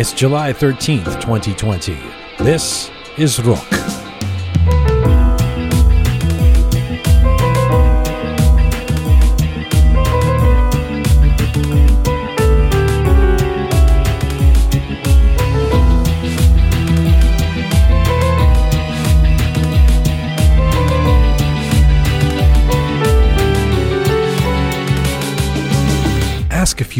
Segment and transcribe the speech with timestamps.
[0.00, 1.98] It's July 13th, 2020.
[2.38, 3.79] This is Rook.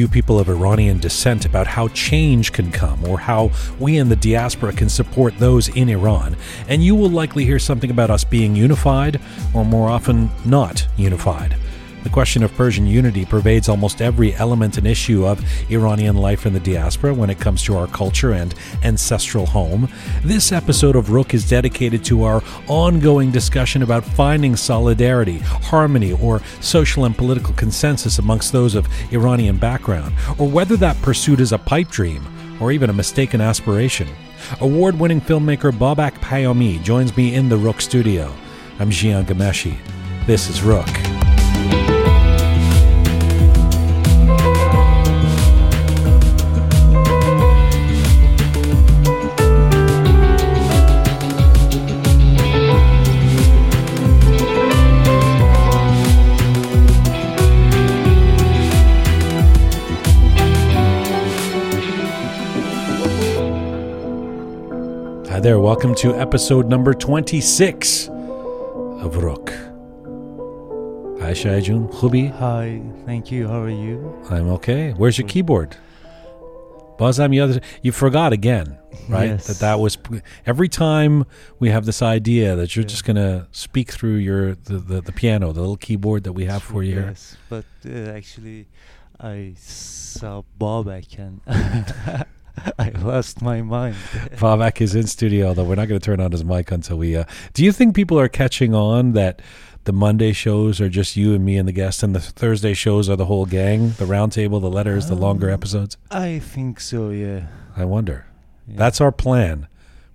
[0.01, 4.17] Few people of Iranian descent about how change can come or how we in the
[4.17, 8.57] diaspora can support those in Iran, and you will likely hear something about us being
[8.57, 9.21] unified
[9.53, 11.55] or more often not unified.
[12.03, 16.55] The question of Persian unity pervades almost every element and issue of Iranian life in
[16.55, 19.87] the diaspora when it comes to our culture and ancestral home.
[20.25, 26.41] This episode of Rook is dedicated to our ongoing discussion about finding solidarity, harmony, or
[26.61, 31.59] social and political consensus amongst those of Iranian background, or whether that pursuit is a
[31.59, 32.27] pipe dream
[32.61, 34.09] or even a mistaken aspiration.
[34.61, 38.33] Award winning filmmaker Babak Payami joins me in the Rook studio.
[38.79, 39.77] I'm Jian Ghomeshi.
[40.27, 40.89] This is Rook.
[65.41, 69.49] Hi there, welcome to episode number 26 of Rook.
[71.19, 72.31] Hi Shaijun, Khubi.
[72.33, 73.49] Hi, thank you.
[73.49, 74.23] How are you?
[74.29, 74.91] I'm okay.
[74.91, 75.79] Where's your keyboard?
[76.99, 79.31] Bazam, you, you forgot again, right?
[79.31, 79.47] Yes.
[79.47, 79.97] That that was
[80.45, 81.25] every time
[81.59, 85.55] we have this idea that you're just gonna speak through your the, the, the piano,
[85.55, 86.97] the little keyboard that we have for you.
[86.97, 88.67] Yes, but uh, actually,
[89.19, 90.89] I saw Bob.
[90.89, 91.41] I and
[92.79, 93.95] I lost my mind.
[94.37, 97.17] Babak is in studio, although we're not going to turn on his mic until we.
[97.17, 99.41] Uh, do you think people are catching on that
[99.85, 103.09] the Monday shows are just you and me and the guest, and the Thursday shows
[103.09, 105.97] are the whole gang, the roundtable, the letters, the longer Um, episodes?
[106.11, 107.11] I think so.
[107.11, 107.47] Yeah.
[107.77, 108.27] I wonder.
[108.69, 108.75] yeah.
[108.77, 109.69] That's our plan.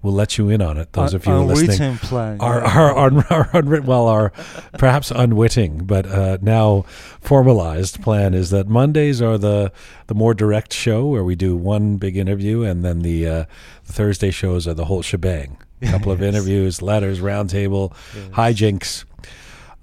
[0.05, 0.93] We'll let you in on it.
[0.93, 1.97] Those Un- of you are listening.
[2.39, 2.77] Our, yeah.
[2.77, 4.29] our, our, our unwritten, well, our
[4.77, 6.85] perhaps unwitting, but uh, now
[7.21, 9.71] formalized plan is that Mondays are the
[10.05, 13.45] the more direct show where we do one big interview, and then the, uh,
[13.87, 15.57] the Thursday shows are the whole shebang.
[15.81, 18.27] A couple of interviews, letters, roundtable, Yes.
[18.33, 19.05] hijinks.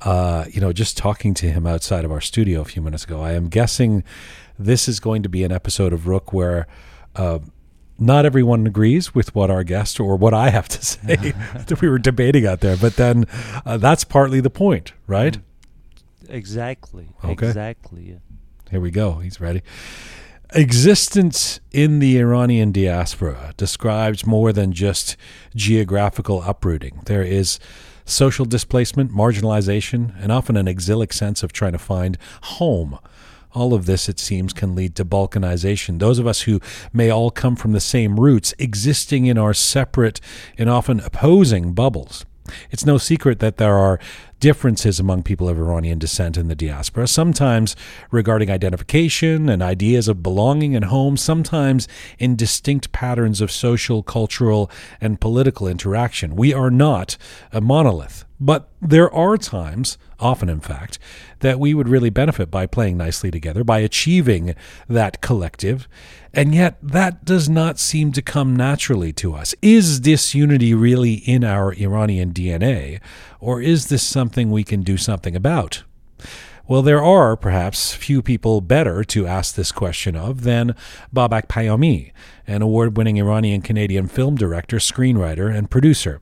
[0.02, 3.20] Uh, you know, just talking to him outside of our studio a few minutes ago,
[3.20, 4.04] I am guessing
[4.56, 6.68] this is going to be an episode of Rook where
[7.16, 7.40] uh,
[7.98, 11.16] not everyone agrees with what our guest or what I have to say
[11.66, 12.76] that we were debating out there.
[12.76, 13.26] But then
[13.64, 15.38] uh, that's partly the point, right?
[16.28, 17.08] Exactly.
[17.24, 17.48] Okay.
[17.48, 18.18] Exactly.
[18.70, 19.18] Here we go.
[19.18, 19.62] He's ready.
[20.54, 25.16] Existence in the Iranian diaspora describes more than just
[25.54, 27.00] geographical uprooting.
[27.06, 27.58] There is
[28.04, 32.98] social displacement, marginalization, and often an exilic sense of trying to find home.
[33.54, 35.98] All of this, it seems, can lead to balkanization.
[35.98, 36.60] Those of us who
[36.92, 40.20] may all come from the same roots, existing in our separate
[40.56, 42.24] and often opposing bubbles.
[42.70, 44.00] It's no secret that there are
[44.40, 47.76] differences among people of Iranian descent in the diaspora, sometimes
[48.10, 51.86] regarding identification and ideas of belonging and home, sometimes
[52.18, 54.68] in distinct patterns of social, cultural,
[55.00, 56.34] and political interaction.
[56.34, 57.16] We are not
[57.52, 58.24] a monolith.
[58.40, 60.98] But there are times, often in fact,
[61.42, 64.54] that we would really benefit by playing nicely together, by achieving
[64.88, 65.86] that collective.
[66.32, 69.54] And yet, that does not seem to come naturally to us.
[69.60, 73.00] Is this unity really in our Iranian DNA,
[73.38, 75.82] or is this something we can do something about?
[76.68, 80.76] Well, there are perhaps few people better to ask this question of than
[81.14, 82.12] Babak Payami,
[82.46, 86.20] an award winning Iranian Canadian film director, screenwriter, and producer.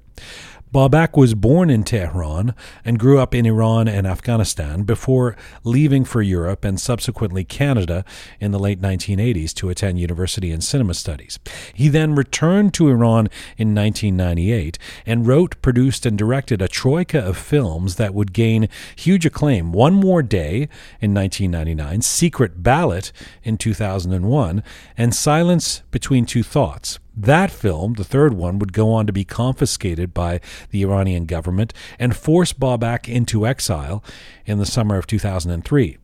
[0.73, 2.55] Babak was born in Tehran
[2.85, 8.05] and grew up in Iran and Afghanistan before leaving for Europe and subsequently Canada
[8.39, 11.41] in the late 1980s to attend university in cinema studies.
[11.75, 13.29] He then returned to Iran
[13.59, 19.27] in 1998 and wrote, produced, and directed a troika of films that would gain huge
[19.27, 20.69] acclaim One More Day
[21.01, 23.11] in 1999, Secret Ballot
[23.43, 24.63] in 2001,
[24.97, 27.01] and Silence Between Two Thoughts.
[27.21, 30.41] That film, the third one, would go on to be confiscated by
[30.71, 34.03] the Iranian government and force Babak into exile
[34.47, 35.99] in the summer of 2003.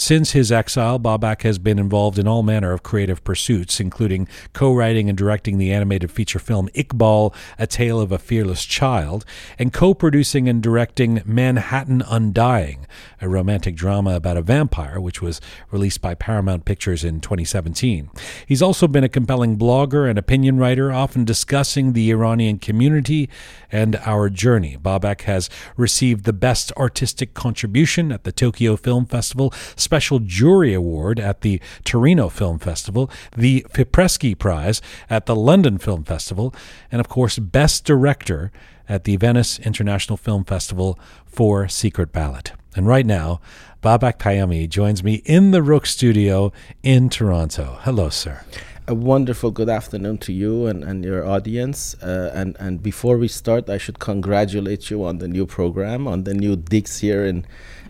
[0.00, 4.72] Since his exile, Babak has been involved in all manner of creative pursuits, including co
[4.72, 9.26] writing and directing the animated feature film Iqbal, A Tale of a Fearless Child,
[9.58, 12.86] and co producing and directing Manhattan Undying,
[13.20, 15.38] a romantic drama about a vampire, which was
[15.70, 18.08] released by Paramount Pictures in 2017.
[18.46, 23.28] He's also been a compelling blogger and opinion writer, often discussing the Iranian community
[23.70, 24.78] and our journey.
[24.80, 29.52] Babak has received the Best Artistic Contribution at the Tokyo Film Festival
[29.90, 36.04] Special Jury Award at the Torino Film Festival, the Fipresci Prize at the London Film
[36.04, 36.54] Festival,
[36.92, 38.52] and of course, Best Director
[38.88, 40.96] at the Venice International Film Festival
[41.26, 42.52] for Secret Ballot.
[42.76, 43.40] And right now,
[43.82, 46.52] Babak Payami joins me in the Rook studio
[46.84, 47.78] in Toronto.
[47.80, 48.44] Hello, sir.
[48.86, 51.94] A wonderful good afternoon to you and, and your audience.
[52.00, 56.22] Uh, and, and before we start, I should congratulate you on the new program, on
[56.22, 57.44] the new digs here in,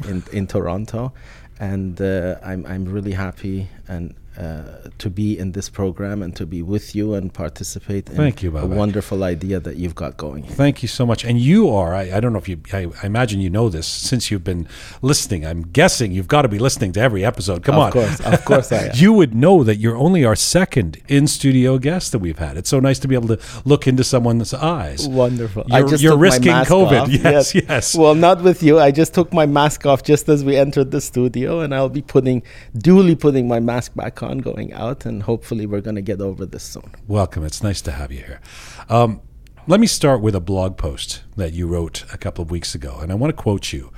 [0.08, 1.12] in, in Toronto
[1.61, 6.46] and uh, I'm I'm really happy and Uh, to be in this program and to
[6.46, 10.44] be with you and participate in Thank you, a wonderful idea that you've got going.
[10.44, 11.26] Thank you so much.
[11.26, 13.87] And you are, I, I don't know if you, I, I, imagine you know this
[13.87, 14.66] since you've been
[15.02, 15.44] listening.
[15.44, 17.64] I'm guessing you've got to be listening to every episode.
[17.64, 17.88] Come of on.
[17.88, 18.90] Of course, of course I am.
[18.94, 22.56] you would know that you're only our second in studio guest that we've had.
[22.56, 25.06] It's so nice to be able to look into someone's eyes.
[25.06, 25.64] Wonderful.
[25.66, 27.02] You're, I just you're risking COVID.
[27.02, 27.08] Off.
[27.10, 27.94] Yes, yes, yes.
[27.94, 28.78] Well, not with you.
[28.78, 32.00] I just took my mask off just as we entered the studio, and I'll be
[32.00, 32.42] putting,
[32.75, 36.47] duly putting my mask back on going out and hopefully we're going to get over
[36.47, 36.94] this soon.
[37.06, 37.44] Welcome.
[37.44, 38.41] It's nice to have you here.
[38.88, 39.21] Um,
[39.67, 42.99] let me start with a blog post that you wrote a couple of weeks ago,
[43.00, 43.93] and I want to quote you.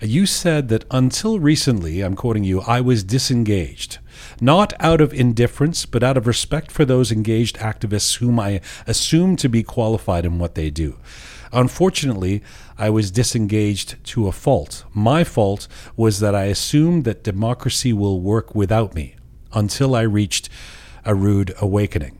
[0.00, 3.98] You said that until recently, I'm quoting you, I was disengaged,
[4.40, 9.36] not out of indifference, but out of respect for those engaged activists whom I assume
[9.36, 10.98] to be qualified in what they do.
[11.52, 12.42] Unfortunately,
[12.76, 14.84] I was disengaged to a fault.
[14.92, 19.14] My fault was that I assumed that democracy will work without me
[19.54, 20.48] until I reached
[21.04, 22.18] a rude awakening.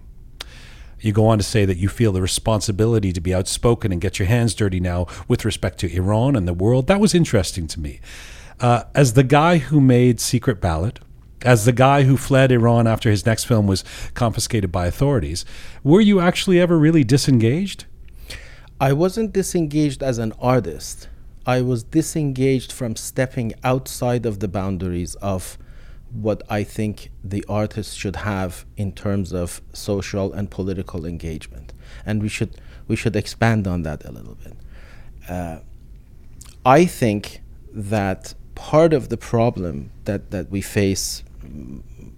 [1.00, 4.18] You go on to say that you feel the responsibility to be outspoken and get
[4.18, 6.86] your hands dirty now with respect to Iran and the world.
[6.86, 8.00] That was interesting to me.
[8.58, 11.00] Uh, as the guy who made Secret Ballot,
[11.42, 13.84] as the guy who fled Iran after his next film was
[14.14, 15.44] confiscated by authorities,
[15.82, 17.84] were you actually ever really disengaged?
[18.80, 21.08] I wasn't disengaged as an artist.
[21.44, 25.58] I was disengaged from stepping outside of the boundaries of
[26.14, 31.72] what I think the artists should have in terms of social and political engagement,
[32.06, 34.56] and we should we should expand on that a little bit.
[35.28, 35.58] Uh,
[36.64, 37.40] I think
[37.72, 41.24] that part of the problem that that we face,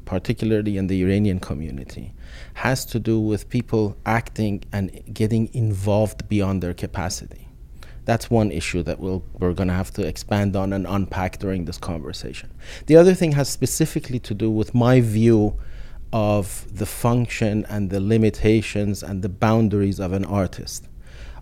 [0.04, 2.12] particularly in the Iranian community,
[2.54, 7.45] has to do with people acting and getting involved beyond their capacity
[8.06, 11.64] that's one issue that we'll, we're going to have to expand on and unpack during
[11.64, 12.50] this conversation.
[12.87, 15.58] The other thing has specifically to do with my view
[16.12, 20.87] of the function and the limitations and the boundaries of an artist.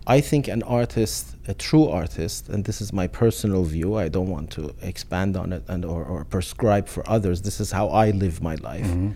[0.07, 4.29] I think an artist, a true artist, and this is my personal view, I don't
[4.29, 7.43] want to expand on it and or, or prescribe for others.
[7.43, 8.85] This is how I live my life.
[8.85, 9.11] Mm-hmm.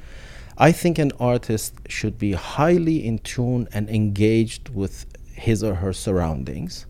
[0.57, 5.94] I think an artist should be highly in tune and engaged with his or her
[5.94, 6.86] surroundings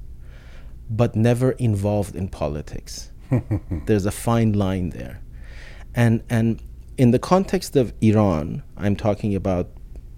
[0.89, 3.11] but never involved in politics.
[3.85, 5.21] There's a fine line there.
[5.93, 6.61] And, and
[6.97, 9.69] in the context of Iran, I'm talking about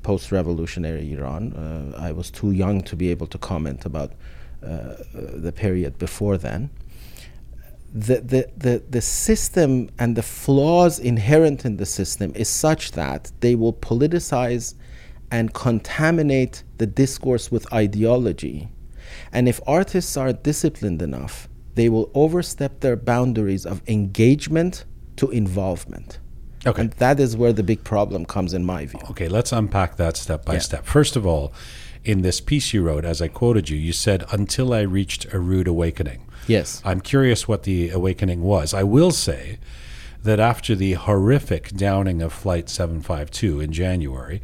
[0.03, 1.53] post revolutionary Iran.
[1.53, 4.13] Uh, I was too young to be able to comment about
[4.63, 6.69] uh, the period before then.
[7.93, 13.31] The, the, the, the system and the flaws inherent in the system is such that
[13.41, 14.75] they will politicize
[15.29, 18.69] and contaminate the discourse with ideology
[19.31, 24.85] and if artists are disciplined enough, they will overstep their boundaries of engagement
[25.17, 26.19] to involvement.
[26.65, 26.81] Okay.
[26.81, 28.99] And that is where the big problem comes, in my view.
[29.09, 30.59] Okay, let's unpack that step by yeah.
[30.59, 30.85] step.
[30.85, 31.53] First of all,
[32.03, 35.39] in this piece you wrote, as I quoted you, you said, until I reached a
[35.39, 36.27] rude awakening.
[36.47, 36.81] Yes.
[36.85, 38.73] I'm curious what the awakening was.
[38.73, 39.59] I will say
[40.23, 44.41] that after the horrific downing of Flight 752 in January,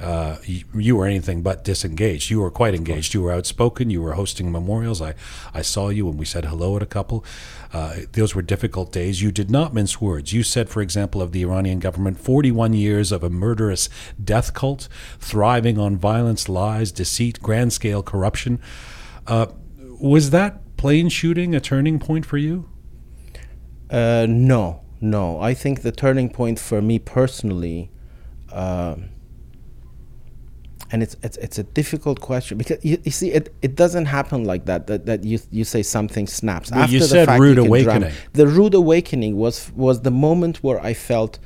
[0.00, 2.30] uh, you, you, were anything but disengaged.
[2.30, 3.12] You were quite engaged.
[3.12, 3.90] You were outspoken.
[3.90, 5.02] You were hosting memorials.
[5.02, 5.14] I,
[5.52, 7.24] I saw you when we said hello at a couple.
[7.72, 9.20] Uh, those were difficult days.
[9.20, 10.32] You did not mince words.
[10.32, 13.90] You said, for example, of the Iranian government, 41 years of a murderous
[14.22, 14.88] death cult,
[15.18, 18.58] thriving on violence, lies, deceit, grand scale corruption.
[19.26, 19.46] Uh,
[19.78, 22.70] was that plane shooting a turning point for you?
[23.90, 25.38] Uh, no, no.
[25.40, 27.90] I think the turning point for me personally.
[28.50, 29.10] Um,
[30.92, 34.44] and it's it's, it's a difficult question because you, you see it, it doesn't happen
[34.44, 38.12] like that that, that you you say something snaps well, you said rude awakening.
[38.32, 41.38] the rude awakening was was the moment where i felt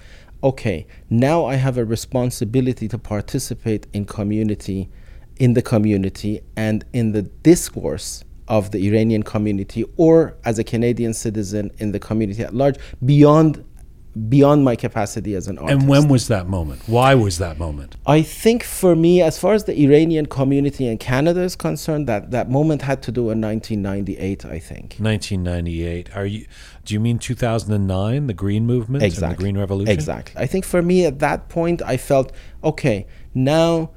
[0.42, 4.88] okay now i have a responsibility to participate in community
[5.36, 11.12] in the community and in the discourse of the iranian community or as a canadian
[11.14, 13.64] citizen in the community at large beyond
[14.28, 15.80] beyond my capacity as an artist.
[15.80, 16.82] And when was that moment?
[16.86, 17.96] Why was that moment?
[18.06, 22.30] I think for me, as far as the Iranian community in Canada is concerned, that,
[22.30, 24.96] that moment had to do in 1998, I think.
[24.98, 26.16] 1998.
[26.16, 26.46] Are you?
[26.84, 29.26] Do you mean 2009, the Green Movement, exactly.
[29.26, 29.92] and the Green Revolution?
[29.92, 30.40] Exactly.
[30.40, 33.06] I think for me at that point, I felt okay.
[33.34, 33.90] Now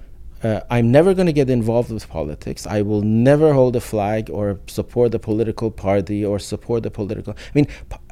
[0.43, 2.67] uh, I'm never going to get involved with politics.
[2.67, 7.33] I will never hold a flag or support a political party or support a political.
[7.33, 7.67] I mean,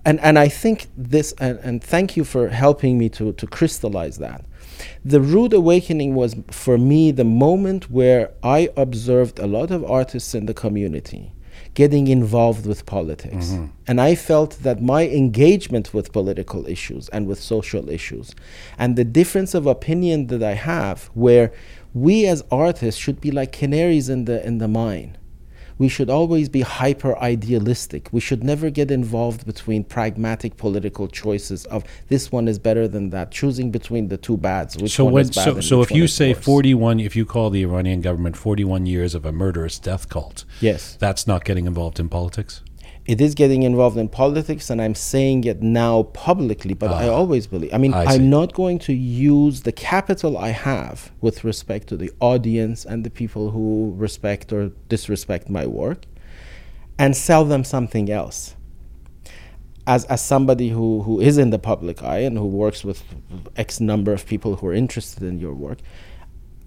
[0.06, 4.18] and, and I think this, and, and thank you for helping me to, to crystallize
[4.20, 4.46] that.
[5.04, 10.36] The rude awakening was for me the moment where I observed a lot of artists
[10.36, 11.32] in the community
[11.74, 13.48] getting involved with politics.
[13.48, 13.66] Mm-hmm.
[13.88, 18.34] And I felt that my engagement with political issues and with social issues
[18.78, 21.52] and the difference of opinion that I have, where
[21.94, 25.18] we as artists should be like canaries in the in the mine
[25.78, 28.10] we should always be hyper idealistic.
[28.12, 33.10] We should never get involved between pragmatic political choices of this one is better than
[33.10, 34.78] that, choosing between the two bads.
[34.78, 36.44] Which so one when, is bad so, so if you say worse.
[36.44, 40.96] 41, if you call the Iranian government 41 years of a murderous death cult, yes,
[40.96, 42.62] that's not getting involved in politics
[43.06, 47.14] it is getting involved in politics and i'm saying it now publicly but i ah.
[47.14, 51.44] always believe i mean I am not going to use the capital i have with
[51.44, 56.06] respect to the audience and the people who respect or disrespect my work
[56.98, 58.56] and sell them something else
[59.88, 63.04] as, as somebody who, who is in the public eye and who works with
[63.56, 65.80] x number of people who are interested in your work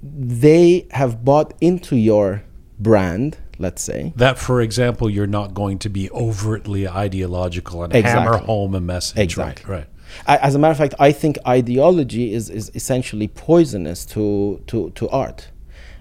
[0.02, 2.44] they have bought into your
[2.78, 4.12] brand let's say.
[4.16, 8.24] That, for example, you're not going to be overtly ideological and exactly.
[8.24, 9.18] hammer home a message.
[9.18, 9.70] Exactly.
[9.70, 9.86] Right.
[10.26, 10.40] right.
[10.42, 15.08] As a matter of fact, I think ideology is, is essentially poisonous to, to, to
[15.10, 15.48] art.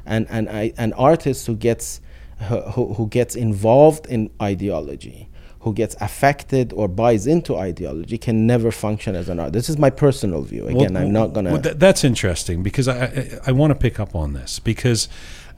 [0.05, 1.99] And, and I, an artist who gets,
[2.39, 8.71] who, who gets involved in ideology, who gets affected or buys into ideology can never
[8.71, 9.53] function as an artist.
[9.53, 10.67] This is my personal view.
[10.67, 11.51] Again, well, I'm not going to.
[11.51, 15.09] Well, that's interesting because I, I, I want to pick up on this because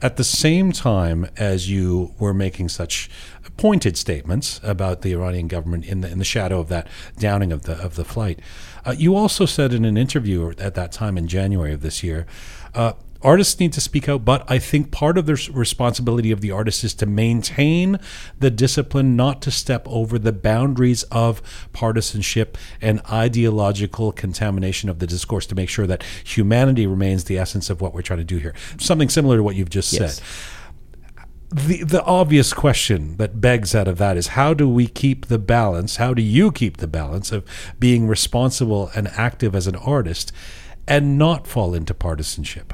[0.02, 3.10] at the same time as you were making such
[3.56, 6.86] pointed statements about the Iranian government in the in the shadow of that
[7.18, 8.40] downing of the of the flight,
[8.84, 12.26] uh, you also said in an interview at that time in January of this year.
[12.74, 12.92] Uh,
[13.22, 16.84] artists need to speak out, but I think part of the responsibility of the artist
[16.84, 17.98] is to maintain
[18.38, 25.06] the discipline, not to step over the boundaries of partisanship and ideological contamination of the
[25.06, 28.38] discourse to make sure that humanity remains the essence of what we're trying to do
[28.38, 28.54] here.
[28.78, 30.16] Something similar to what you've just yes.
[30.16, 30.24] said.
[31.52, 35.38] The, the obvious question that begs out of that is how do we keep the
[35.38, 35.96] balance?
[35.96, 37.44] How do you keep the balance of
[37.78, 40.30] being responsible and active as an artist
[40.86, 42.72] and not fall into partisanship?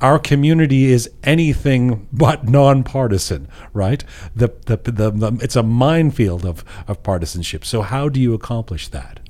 [0.00, 4.04] Our community is anything but nonpartisan, right?
[4.34, 7.64] The, the, the, the, it's a minefield of, of partisanship.
[7.64, 9.20] So, how do you accomplish that?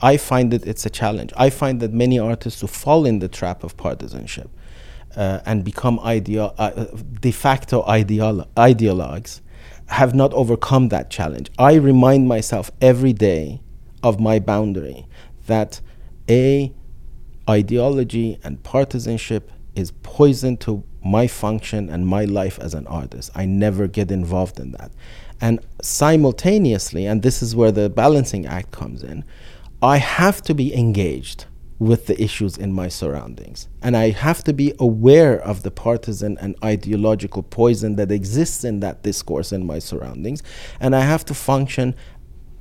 [0.00, 1.32] I find that it's a challenge.
[1.36, 4.50] I find that many artists who fall in the trap of partisanship
[5.16, 6.86] uh, and become ideo- uh,
[7.20, 9.40] de facto ideolo- ideologues
[9.86, 11.50] have not overcome that challenge.
[11.58, 13.60] I remind myself every day
[14.02, 15.06] of my boundary
[15.46, 15.80] that
[16.28, 16.72] a
[17.48, 23.30] ideology and partisanship is poison to my function and my life as an artist.
[23.34, 24.92] I never get involved in that.
[25.40, 29.24] And simultaneously, and this is where the balancing act comes in,
[29.82, 31.46] I have to be engaged
[31.82, 33.66] with the issues in my surroundings.
[33.82, 38.78] And I have to be aware of the partisan and ideological poison that exists in
[38.80, 40.44] that discourse in my surroundings.
[40.78, 41.96] And I have to function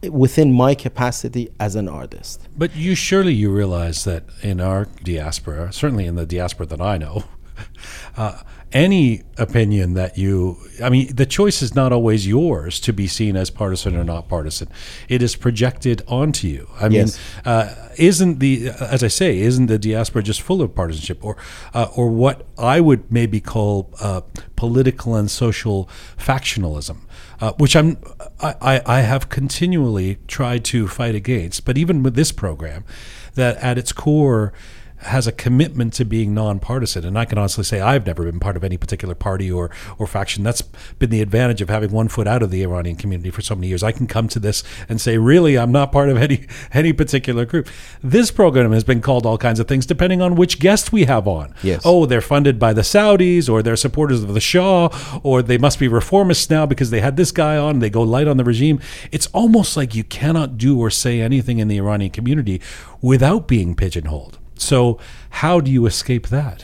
[0.09, 2.47] within my capacity as an artist.
[2.57, 6.97] But you surely you realize that in our diaspora, certainly in the diaspora that I
[6.97, 7.23] know,
[8.17, 8.41] uh,
[8.73, 13.35] any opinion that you, I mean, the choice is not always yours to be seen
[13.35, 14.69] as partisan or not partisan.
[15.09, 16.69] It is projected onto you.
[16.79, 17.17] I yes.
[17.17, 21.37] mean, uh, isn't the, as I say, isn't the diaspora just full of partisanship, or,
[21.73, 24.21] uh, or what I would maybe call uh,
[24.55, 27.01] political and social factionalism?
[27.41, 27.97] uh, which I'm
[28.39, 31.65] I, I have continually tried to fight against.
[31.65, 32.85] But even with this program,
[33.33, 34.53] that at its core
[35.03, 37.05] has a commitment to being nonpartisan.
[37.05, 40.07] And I can honestly say I've never been part of any particular party or, or
[40.07, 40.43] faction.
[40.43, 43.55] That's been the advantage of having one foot out of the Iranian community for so
[43.55, 43.83] many years.
[43.83, 47.45] I can come to this and say, really, I'm not part of any any particular
[47.45, 47.67] group.
[48.01, 51.27] This program has been called all kinds of things depending on which guest we have
[51.27, 51.53] on.
[51.63, 51.81] Yes.
[51.83, 54.89] Oh, they're funded by the Saudis, or they're supporters of the Shah,
[55.23, 57.79] or they must be reformists now because they had this guy on.
[57.79, 58.79] They go light on the regime.
[59.11, 62.61] It's almost like you cannot do or say anything in the Iranian community
[63.01, 64.37] without being pigeonholed.
[64.61, 64.99] So,
[65.31, 66.63] how do you escape that?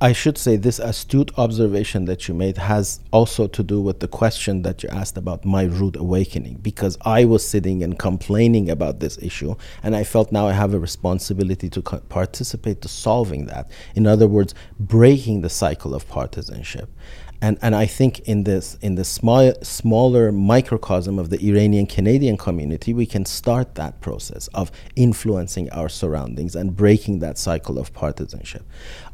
[0.00, 4.06] I should say this astute observation that you made has also to do with the
[4.06, 9.00] question that you asked about my rude awakening because I was sitting and complaining about
[9.00, 13.46] this issue and I felt now I have a responsibility to co- participate to solving
[13.46, 13.68] that.
[13.96, 16.88] In other words, breaking the cycle of partisanship
[17.44, 22.36] and and I think in this in the small smaller microcosm of the Iranian Canadian
[22.38, 27.92] community, we can start that process of influencing our surroundings and breaking that cycle of
[27.92, 28.64] partisanship.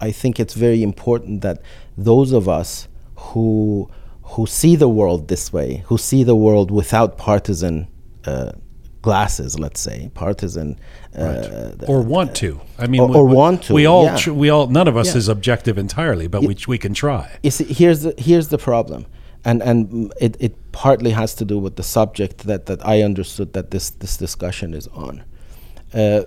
[0.00, 1.60] I think it's very important that
[1.98, 3.90] those of us who
[4.32, 7.88] who see the world this way, who see the world without partisan
[8.24, 8.52] uh,
[9.02, 10.78] glasses, let's say, partisan,
[11.16, 12.60] uh, or want to.
[12.78, 13.74] I mean, or, we, or want to.
[13.74, 14.16] We all, yeah.
[14.16, 15.18] tr- we all, none of us Yeah.
[15.18, 17.38] is objective entirely, but we we can try.
[17.42, 19.06] You see, here's the here's the problem,
[19.44, 23.52] and and it, it partly has to do with the subject that, that I understood
[23.54, 25.22] that this this discussion is on.
[25.94, 26.22] Uh,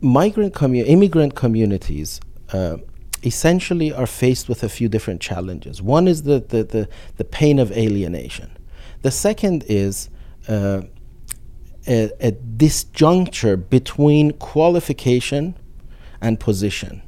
[0.00, 2.20] migrant commu- immigrant communities
[2.52, 2.76] uh,
[3.22, 5.82] essentially are faced with a few different challenges.
[5.82, 8.50] One is the the the, the pain of alienation.
[9.02, 10.08] The second is
[10.48, 10.82] uh,
[11.88, 15.56] a, a disjuncture between qualification
[16.20, 17.02] and position.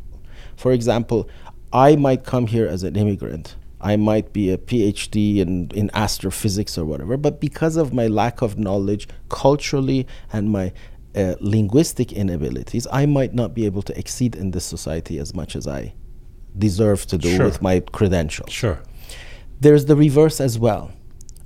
[0.57, 1.29] For example,
[1.73, 3.57] I might come here as an immigrant.
[3.81, 8.43] I might be a PhD in, in astrophysics or whatever, but because of my lack
[8.43, 10.73] of knowledge culturally and my
[11.15, 15.55] uh, linguistic inabilities, I might not be able to exceed in this society as much
[15.55, 15.95] as I
[16.57, 17.45] deserve to do Sure.
[17.45, 18.81] with my credentials Sure.
[19.61, 20.91] there's the reverse as well.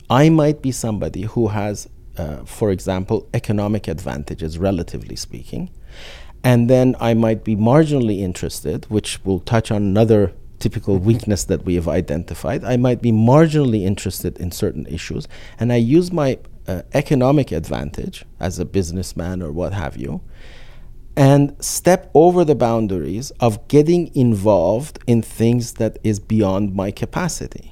[0.09, 5.71] I might be somebody who has, uh, for example, economic advantages, relatively speaking,
[6.45, 11.65] and then I might be marginally interested, which will touch on another typical weakness that
[11.65, 12.65] we have identified.
[12.65, 15.27] I might be marginally interested in certain issues,
[15.59, 20.21] and I use my uh, economic advantage as a businessman or what have you,
[21.17, 27.72] and step over the boundaries of getting involved in things that is beyond my capacity.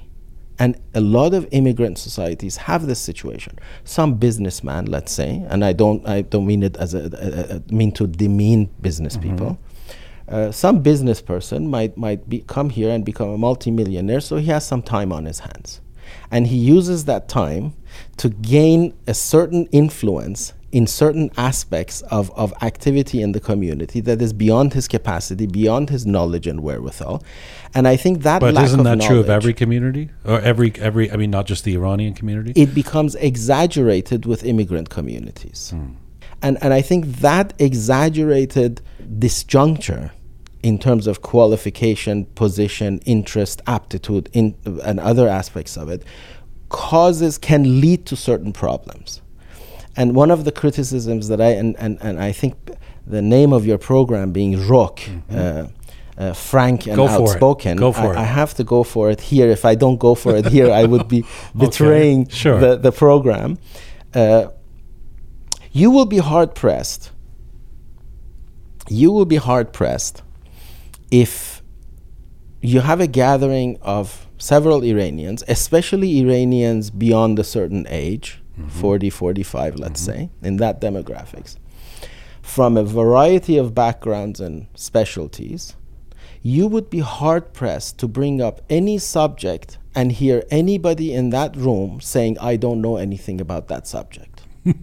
[0.61, 3.57] And a lot of immigrant societies have this situation.
[3.83, 7.73] Some businessman, let's say, and I don't, I don't mean it as a, a, a
[7.73, 9.57] mean to demean business people.
[10.29, 14.45] Uh, some business person might might be, come here and become a multimillionaire, so he
[14.55, 15.81] has some time on his hands,
[16.29, 17.73] and he uses that time
[18.17, 24.21] to gain a certain influence in certain aspects of, of activity in the community that
[24.21, 27.23] is beyond his capacity, beyond his knowledge and wherewithal.
[27.73, 31.11] And I think that But isn't that true of every community or every every?
[31.11, 32.53] I mean, not just the Iranian community.
[32.55, 35.71] it becomes exaggerated with immigrant communities.
[35.71, 35.95] Hmm.
[36.43, 38.81] And, and I think that exaggerated
[39.19, 40.11] disjuncture
[40.63, 46.03] in terms of qualification, position, interest, aptitude, in, and other aspects of it
[46.69, 49.21] causes, can lead to certain problems.
[49.95, 52.55] And one of the criticisms that I, and, and, and I think
[53.05, 55.67] the name of your program being Rook, uh,
[56.17, 58.15] uh, frank and Go outspoken, Go I.
[58.15, 59.49] I have to go for it here.
[59.49, 61.25] If I don't go for it here, I would be
[61.57, 62.59] betraying Sure.
[62.59, 63.57] the, the program.
[64.13, 64.49] Uh,
[65.71, 67.11] you will be hard pressed.
[68.89, 70.21] You will be hard pressed
[71.09, 71.61] if
[72.61, 79.17] you have a gathering of several Iranians, especially Iranians beyond a certain age, 40, mm-hmm.
[79.17, 80.11] 45, let's mm-hmm.
[80.11, 81.57] say, in that demographics,
[82.41, 85.75] from a variety of backgrounds and specialties,
[86.41, 91.55] you would be hard pressed to bring up any subject and hear anybody in that
[91.55, 94.41] room saying, I don't know anything about that subject.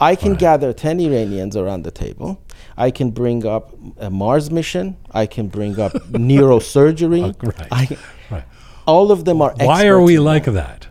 [0.00, 2.42] I can gather 10 Iranians around the table.
[2.76, 4.96] I can bring up a Mars mission.
[5.10, 7.34] I can bring up neurosurgery.
[7.34, 7.68] Oh, right.
[7.70, 7.98] I,
[8.28, 8.44] Right.
[8.86, 10.88] all of them are Why are we like that.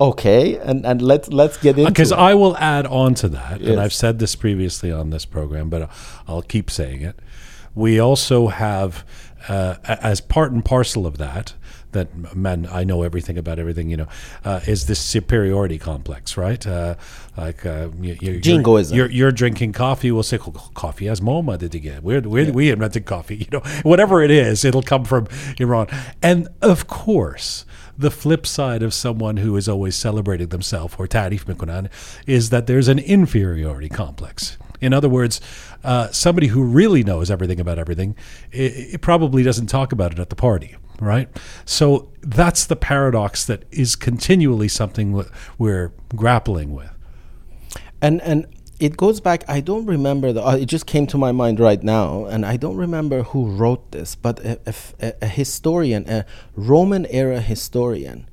[0.00, 2.10] Okay, and, and let's let's get into Because.
[2.12, 3.70] I will add on to that, Yes.
[3.70, 5.90] and I've said this previously on this program, but
[6.26, 7.18] I'll keep saying it.
[7.74, 9.04] We also have,
[9.48, 11.54] uh, as part and parcel of that,
[11.92, 14.06] that man, I know everything about everything, you know,
[14.44, 16.64] uh, is this superiority complex, right?
[16.66, 16.94] Uh,
[17.36, 20.10] like uh, you, you, you're, you're, you're drinking coffee.
[20.12, 22.02] We'll say "Co- coffee has Moma did you get?
[22.02, 23.36] We're, we're, We invented coffee.
[23.40, 25.26] You know, whatever it is, it'll come from
[25.58, 25.88] Iran.
[26.22, 27.64] And of course,
[28.00, 31.90] the flip side of someone who is always celebrating themselves or tarif mikunan
[32.26, 34.56] is that there's an inferiority complex.
[34.80, 35.40] In other words,
[35.84, 38.16] uh, somebody who really knows everything about everything,
[38.50, 41.28] it, it probably doesn't talk about it at the party, right?
[41.66, 45.24] So that's the paradox that is continually something
[45.58, 46.90] we're grappling with.
[48.00, 48.46] And and
[48.80, 49.44] it goes back.
[49.46, 50.44] I don't remember the.
[50.44, 53.92] Uh, it just came to my mind right now, and I don't remember who wrote
[53.92, 56.24] this, but a, a, a historian, a
[56.56, 58.26] Roman era historian,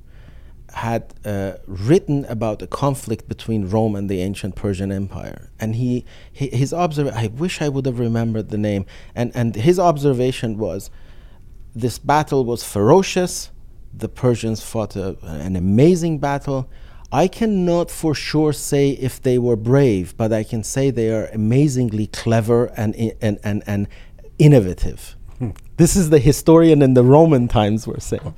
[0.73, 6.05] had uh, written about a conflict between Rome and the ancient Persian Empire, and he,
[6.31, 10.57] he his observ- I wish I would have remembered the name, and and his observation
[10.57, 10.89] was,
[11.75, 13.51] this battle was ferocious.
[13.93, 16.69] The Persians fought a, an amazing battle.
[17.11, 21.27] I cannot for sure say if they were brave, but I can say they are
[21.27, 23.87] amazingly clever and and and, and
[24.37, 25.15] innovative.
[25.39, 25.51] Hmm.
[25.77, 28.33] This is the historian in the Roman times were saying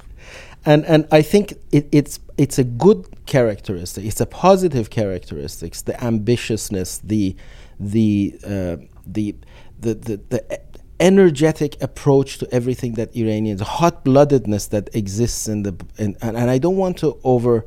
[0.65, 4.05] and and I think it, it's it's a good characteristic.
[4.05, 5.73] It's a positive characteristic.
[5.73, 7.35] The ambitiousness, the
[7.79, 9.35] the uh, the
[9.79, 10.61] the the, the
[10.99, 16.49] energetic approach to everything that Iranians, hot bloodedness that exists in the in, and, and
[16.49, 17.65] I don't want to over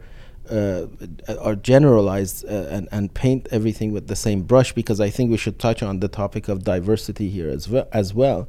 [0.52, 5.30] uh, or generalize uh, and, and paint everything with the same brush because I think
[5.30, 8.48] we should touch on the topic of diversity here as well as well.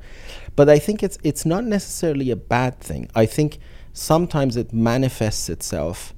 [0.56, 3.10] But I think it's it's not necessarily a bad thing.
[3.16, 3.60] I think
[3.94, 6.14] sometimes it manifests itself.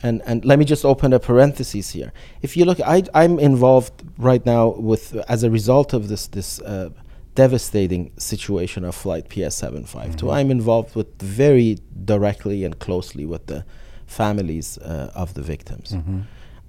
[0.00, 2.12] And, and let me just open a parenthesis here.
[2.40, 6.60] If you look, I, I'm involved right now with, as a result of this, this
[6.60, 6.90] uh,
[7.34, 9.84] devastating situation of flight PS752.
[9.84, 10.30] Mm-hmm.
[10.30, 13.64] I'm involved with very directly and closely with the
[14.08, 15.92] families uh, of the victims.
[15.92, 16.20] Mm-hmm.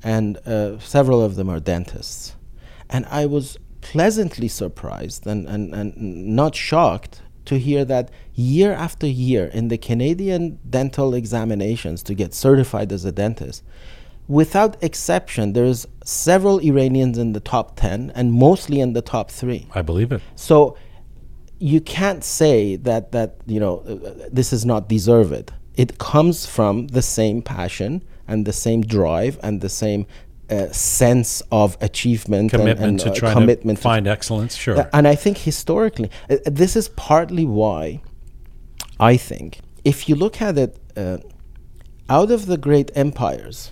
[0.04, 2.36] And uh, several of them are dentists.
[2.90, 5.96] And I was pleasantly surprised and, and, and
[6.36, 12.34] not shocked to hear that year after year in the Canadian dental examinations to get
[12.34, 13.64] certified as a dentist,
[14.28, 19.68] without exception, there's several Iranians in the top 10 and mostly in the top three.
[19.74, 20.22] I believe it.
[20.36, 20.78] So
[21.58, 25.52] you can't say that, that you know, uh, this is not deserved.
[25.80, 30.06] It comes from the same passion and the same drive and the same
[30.50, 34.78] uh, sense of achievement commitment and, and to uh, try commitment to find excellence sure.
[34.80, 38.02] Uh, and i think historically uh, this is partly why
[39.00, 41.20] i think if you look at it uh,
[42.10, 43.72] out of the great empires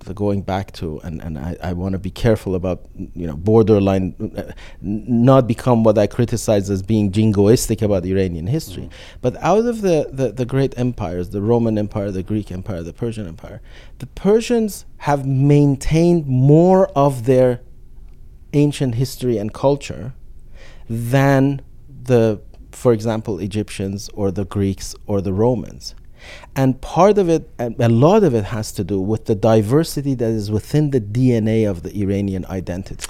[0.00, 3.36] the going back to, and, and I, I want to be careful about, you know,
[3.36, 8.84] borderline, uh, not become what I criticize as being jingoistic about Iranian history.
[8.84, 8.90] Mm.
[9.20, 12.92] But out of the, the, the great empires, the Roman Empire, the Greek Empire, the
[12.92, 13.60] Persian Empire,
[13.98, 17.60] the Persians have maintained more of their
[18.52, 20.14] ancient history and culture
[20.88, 21.60] than
[22.02, 22.40] the,
[22.72, 25.94] for example, Egyptians or the Greeks or the Romans.
[26.54, 30.30] And part of it, a lot of it has to do with the diversity that
[30.30, 33.06] is within the DNA of the Iranian identity.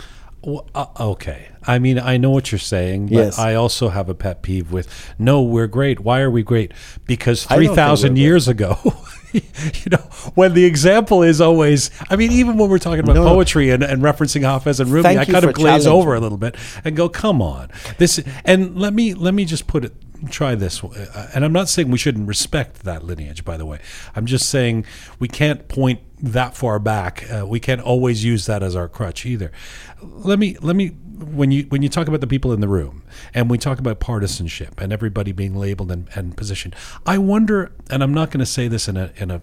[0.47, 1.49] Well, uh, okay.
[1.67, 3.39] I mean, I know what you're saying, but yes.
[3.39, 5.99] I also have a pet peeve with no, we're great.
[5.99, 6.71] Why are we great?
[7.05, 8.79] Because 3,000 years ago,
[9.33, 9.99] you know,
[10.37, 13.25] when the example is always, I mean, even when we're talking about no.
[13.25, 16.39] poetry and, and referencing Hafez and Rumi, Thank I kind of glaze over a little
[16.39, 17.69] bit and go, come on.
[17.99, 20.83] This, and let me, let me just put it try this.
[20.83, 23.81] Uh, and I'm not saying we shouldn't respect that lineage, by the way.
[24.15, 24.85] I'm just saying
[25.19, 27.31] we can't point that far back.
[27.31, 29.53] Uh, we can't always use that as our crutch either.
[30.01, 33.03] Let me let me when you when you talk about the people in the room
[33.35, 36.75] and we talk about partisanship and everybody being labeled and, and positioned.
[37.05, 39.41] I wonder, and I'm not going to say this in a in a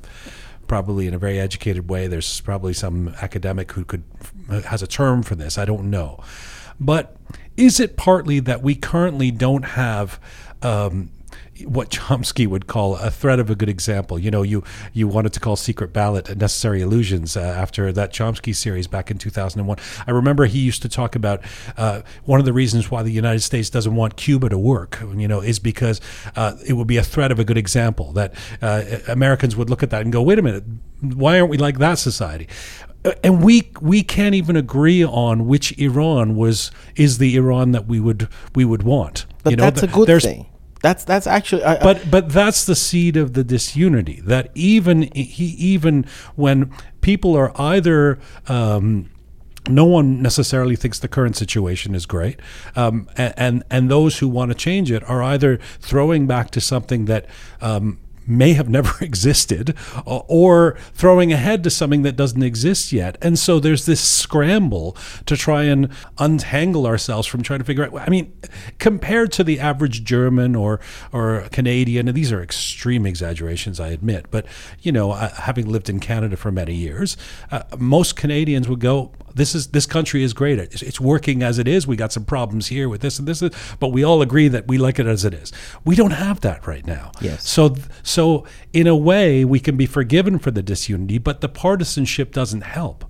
[0.68, 2.08] probably in a very educated way.
[2.08, 4.04] There's probably some academic who could
[4.66, 5.58] has a term for this.
[5.58, 6.24] I don't know,
[6.80, 7.16] but
[7.56, 10.20] is it partly that we currently don't have
[10.64, 11.10] um,
[11.66, 14.18] what Chomsky would call a threat of a good example.
[14.18, 18.56] You know, you you wanted to call Secret Ballot Necessary Illusions uh, after that Chomsky
[18.56, 19.78] series back in 2001.
[20.08, 21.42] I remember he used to talk about
[21.78, 25.28] uh, one of the reasons why the United States doesn't want Cuba to work, you
[25.28, 26.02] know, is because
[26.36, 29.84] uh, it would be a threat of a good example that uh, Americans would look
[29.84, 30.64] at that and go, wait a minute,
[31.02, 32.48] why aren't we like that society?
[33.06, 37.86] Uh, and we we can't even agree on which Iran was is the Iran that
[37.86, 39.26] we would we would want.
[39.44, 40.48] But you know, that's a good thing
[40.84, 41.64] that's that's actually.
[41.64, 44.20] I, but but that's the seed of the disunity.
[44.22, 48.20] That even he even when people are either.
[48.48, 49.10] Um,
[49.70, 52.38] no one necessarily thinks the current situation is great,
[52.76, 56.60] um, and, and, and those who want to change it are either throwing back to
[56.60, 57.28] something that
[57.62, 63.18] um, may have never existed or throwing ahead to something that doesn't exist yet.
[63.22, 67.94] And so there's this scramble to try and untangle ourselves from trying to figure out
[68.00, 68.34] I mean
[68.80, 70.80] compared to the average German or
[71.12, 74.46] or Canadian and these are extreme exaggerations I admit but
[74.82, 77.18] you know uh, having lived in Canada for many years
[77.52, 80.60] uh, most Canadians would go this is this country is great.
[80.60, 81.88] It's, it's working as it is.
[81.88, 83.44] We got some problems here with this and this,
[83.80, 85.52] but we all agree that we like it as it is.
[85.86, 87.12] We don't have that right now.
[87.22, 87.48] Yes.
[87.48, 92.32] So so in a way, we can be forgiven for the disunity, but the partisanship
[92.32, 93.06] doesn't help.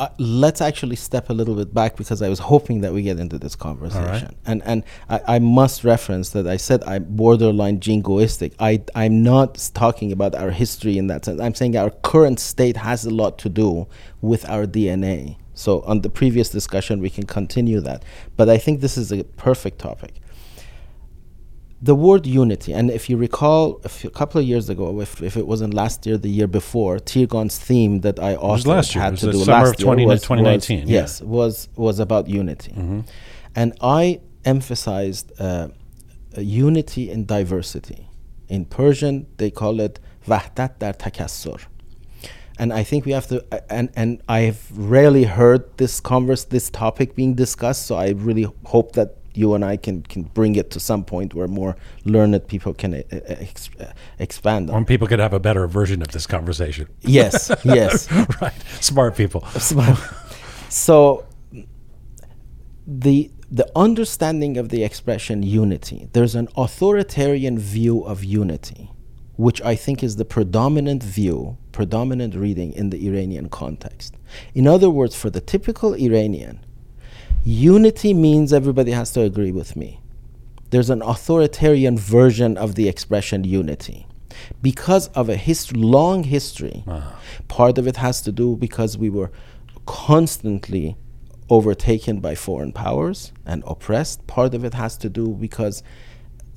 [0.00, 3.20] Uh, let's actually step a little bit back because I was hoping that we get
[3.20, 4.34] into this conversation.
[4.46, 8.54] And and I, I must reference that I said I'm borderline jingoistic.
[8.58, 11.38] I I'm not talking about our history in that sense.
[11.38, 13.86] I'm saying our current state has a lot to do
[14.22, 15.36] with our DNA.
[15.52, 18.02] So on the previous discussion we can continue that.
[18.38, 20.14] But I think this is a perfect topic
[21.82, 25.22] the word unity, and if you recall, a, few, a couple of years ago, if,
[25.22, 29.02] if it wasn't last year, the year before, Tirgan's theme that I also last year.
[29.04, 31.00] had to do summer last of year 20 was, 2019, was- yeah.
[31.00, 33.00] yes, was was about unity, Mm-hmm.
[33.56, 35.68] and I emphasized uh,
[36.36, 38.08] unity in diversity.
[38.48, 41.60] In Persian, they call it wahdat dar takassur.
[42.58, 46.68] And I think we have to, uh, and and I've rarely heard this converse, this
[46.68, 47.86] topic being discussed.
[47.86, 51.34] So I really hope that you and I can can bring it to some point
[51.34, 54.74] where more learned people can uh, uh, ex- uh, expand on.
[54.76, 56.88] When people could have a better version of this conversation.
[57.02, 58.10] yes, yes.
[58.40, 58.54] right.
[58.80, 59.44] Smart people.
[59.58, 59.98] Smart.
[60.68, 61.26] so
[62.86, 68.90] the the understanding of the expression unity there's an authoritarian view of unity
[69.36, 74.14] which i think is the predominant view predominant reading in the iranian context
[74.54, 76.64] in other words for the typical iranian
[77.44, 80.00] unity means everybody has to agree with me.
[80.70, 84.06] There's an authoritarian version of the expression unity.
[84.62, 86.84] Because of a hist- long history
[87.48, 89.30] part of it has to do because we were
[89.86, 90.96] constantly
[91.50, 94.26] overtaken by foreign powers and oppressed.
[94.26, 95.82] Part of it has to do because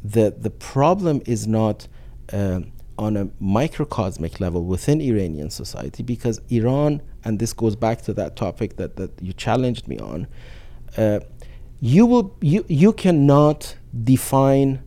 [0.04, 1.88] the the problem is not
[2.32, 8.14] um on a microcosmic level within Iranian society because Iran and this goes back to
[8.14, 10.28] that topic that, that you challenged me on
[11.80, 14.82] you will you you cannot define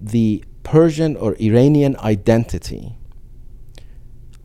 [0.00, 2.96] the Persian or Iranian identity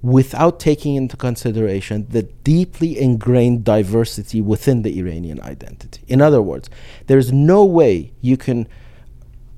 [0.01, 6.03] without taking into consideration the deeply ingrained diversity within the Iranian identity.
[6.07, 6.69] In other words,
[7.07, 8.67] there's no way you can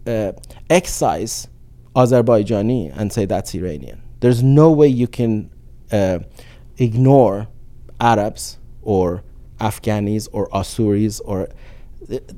[0.05, 0.31] uh,
[0.69, 1.49] excise
[1.97, 4.01] Azerbaijani and say that's Iranian.
[4.21, 5.49] There's no way you can
[5.91, 6.19] uh,
[6.77, 7.49] ignore
[7.99, 9.23] Arabs or
[9.59, 11.49] Afghanis or Asuris or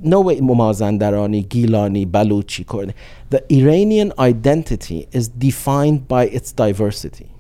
[0.02, 2.94] no way Mazandarani, Gilani, Baluchi, Kurd.
[3.30, 7.32] The Iranian identity is defined by its diversity.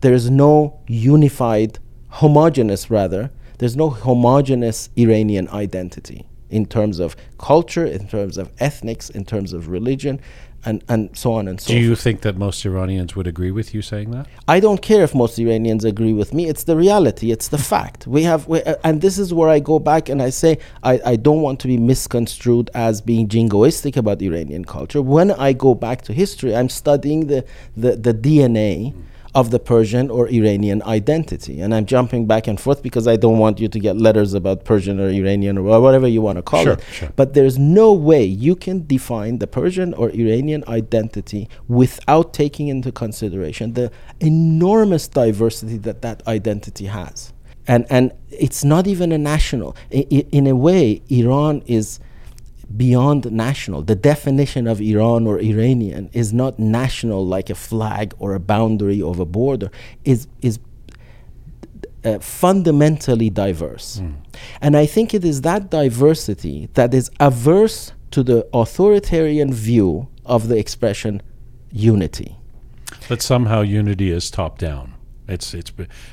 [0.00, 7.84] There is no unified, homogeneous rather, there's no homogeneous Iranian identity in terms of culture,
[7.84, 10.20] in terms of ethnics, in terms of religion,
[10.64, 12.00] and, and so on and so Do you forth.
[12.02, 14.26] think that most Iranians would agree with you saying that?
[14.46, 16.48] I don't care if most Iranians agree with me.
[16.48, 17.30] It's the reality.
[17.30, 18.06] It's the fact.
[18.06, 21.00] We have, we, uh, and this is where I go back and I say I,
[21.04, 25.02] I don't want to be misconstrued as being jingoistic about Iranian culture.
[25.02, 27.44] When I go back to history, I'm studying the,
[27.76, 28.94] the, the DNA
[29.34, 33.38] of the Persian or Iranian identity, and I'm jumping back and forth because I don't
[33.38, 36.64] want you to get letters about Persian or Iranian or whatever you want to call
[36.64, 36.82] Sure, it.
[36.92, 37.10] sure.
[37.14, 42.90] But there's no way you can define the Persian or Iranian identity without taking into
[42.90, 47.32] consideration the enormous diversity that that identity has.
[47.68, 49.76] And, and it's not even a national.
[49.94, 52.00] I- i- in a way, Iran is
[52.76, 53.82] beyond national.
[53.82, 59.02] The definition of Iran or Iranian is not national like a flag or a boundary
[59.02, 59.70] of a border.
[60.04, 60.58] Is is
[62.04, 64.00] uh, fundamentally diverse.
[64.60, 70.48] And I think it is that diversity that is averse to the authoritarian view of
[70.48, 71.22] the expression
[71.70, 72.36] unity.
[73.08, 74.94] But somehow unity is top down.
[75.30, 75.72] It's it's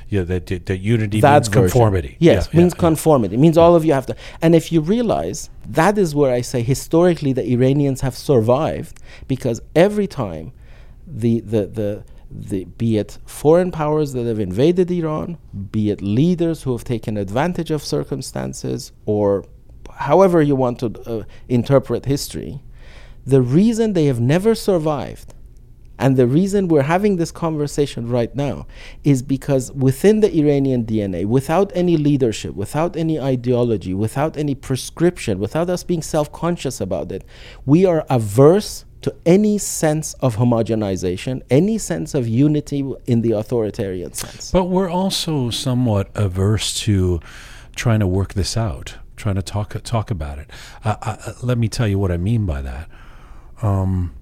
[0.10, 1.62] yeah that that, unity that means version.
[1.64, 2.18] conformity.
[2.20, 2.80] Yes, Yeah, means yeah,
[3.32, 3.38] yeah.
[3.38, 4.16] Means all of you have to.
[4.42, 9.62] And if you realize that is where I say historically the Iranians have survived because
[9.76, 10.52] every time
[11.06, 15.38] the the the the, be it foreign powers that have invaded Iran,
[15.72, 19.46] be it leaders who have taken advantage of circumstances, or
[19.96, 22.62] however you want to uh, interpret history,
[23.26, 25.34] the reason they have never survived
[26.00, 28.68] and the reason we're having this conversation right now
[29.04, 35.40] is because within the Iranian DNA, without any leadership, without any ideology, without any prescription,
[35.40, 37.24] without us being self conscious about it,
[37.66, 44.14] we are averse to any sense of homogenization, any sense of unity in the authoritarian
[44.14, 44.52] sense.
[44.52, 47.20] But we're also somewhat averse to
[47.76, 50.50] trying to work this out, trying to talk talk about it.
[50.84, 52.90] Uh, uh, let me tell you what I mean by that.
[53.62, 54.14] Um,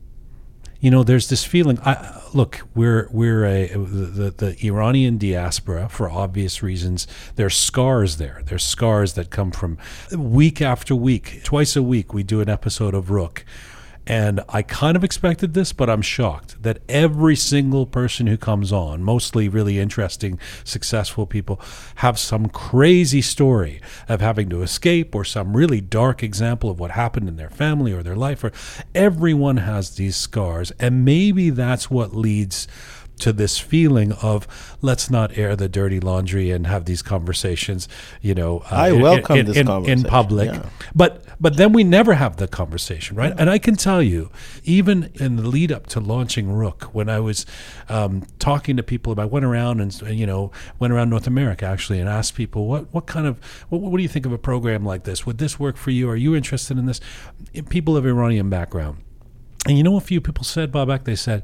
[0.86, 1.80] you know, there's this feeling.
[1.80, 7.08] I, look, we're we're a the, the Iranian diaspora for obvious reasons.
[7.38, 8.44] There's scars there.
[8.46, 9.80] There's scars that come from
[10.16, 12.14] week after week, twice a week.
[12.14, 13.44] We do an episode of Rook
[14.08, 18.72] and I kind of expected this, but I'm shocked that every single person who comes
[18.72, 21.60] on, mostly really interesting, successful people,
[21.96, 26.92] have some crazy story of having to escape or some really dark example of what
[26.92, 28.44] happened in their family or their life.
[28.44, 28.52] Or
[28.94, 32.68] everyone has these scars, and maybe that's what leads
[33.20, 34.48] to this feeling of
[34.82, 37.88] let's not air the dirty laundry and have these conversations,
[38.22, 40.52] you know, uh, I welcome in, this in, in public.
[40.52, 40.70] yeah.
[40.94, 43.34] But but then we never have the conversation, right?
[43.38, 44.30] And I can tell you,
[44.64, 47.46] even in the lead up to launching Rook, when I was
[47.90, 52.00] um, talking to people about, went around and you know went around North America actually
[52.00, 54.86] and asked people what what kind of what, what do you think of a program
[54.86, 55.26] like this?
[55.26, 56.10] Would this work for you?
[56.10, 57.00] Are you interested in this?
[57.70, 59.02] People of Iranian background.
[59.68, 61.42] And you know, a few people said, Babak, they said,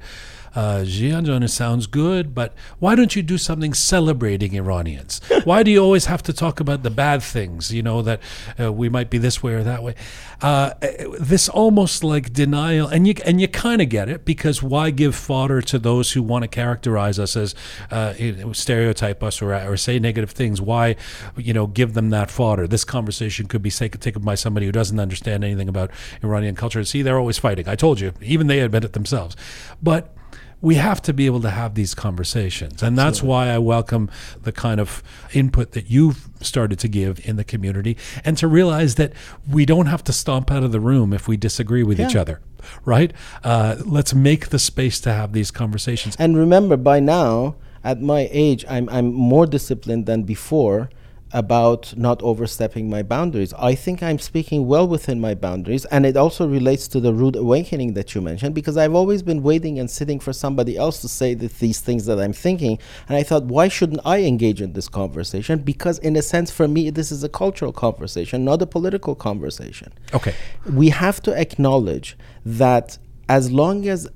[0.55, 5.21] uh, it sounds good, but why don't you do something celebrating Iranians?
[5.43, 8.19] why do you always have to talk about the bad things, you know, that
[8.59, 9.95] uh, we might be this way or that way?
[10.41, 10.73] Uh,
[11.19, 15.15] this almost like denial, and you, and you kind of get it because why give
[15.15, 17.55] fodder to those who want to characterize us as,
[17.91, 18.13] uh,
[18.53, 20.61] stereotype us or, or say negative things?
[20.61, 20.95] Why,
[21.37, 22.67] you know, give them that fodder?
[22.67, 25.91] This conversation could be taken by somebody who doesn't understand anything about
[26.23, 26.83] Iranian culture.
[26.83, 27.67] See, they're always fighting.
[27.67, 29.35] I told you, even they admit it themselves.
[29.81, 30.13] But
[30.61, 32.83] we have to be able to have these conversations.
[32.83, 34.09] And that's why I welcome
[34.43, 35.01] the kind of
[35.33, 39.13] input that you've started to give in the community and to realize that
[39.49, 42.41] we don't have to stomp out of the room if we disagree with each other,
[42.85, 43.11] right?
[43.43, 46.15] Uh, let's make the space to have these conversations.
[46.19, 50.89] And remember, by now, at my age, I'm, I'm more disciplined than before
[51.33, 53.53] about not overstepping my boundaries.
[53.53, 55.85] I think I'm speaking well within my boundaries.
[55.85, 59.43] And it also relates to the rude awakening that you mentioned, because I've always been
[59.43, 62.79] waiting and sitting for somebody else to say that these things that I'm thinking.
[63.07, 65.59] And I thought, why shouldn't I engage in this conversation?
[65.59, 69.91] Because, in a sense, for me, this is a cultural conversation, not a political conversation
[70.13, 70.33] Okay.
[70.73, 72.97] we have to acknowledge that
[73.29, 74.07] as long as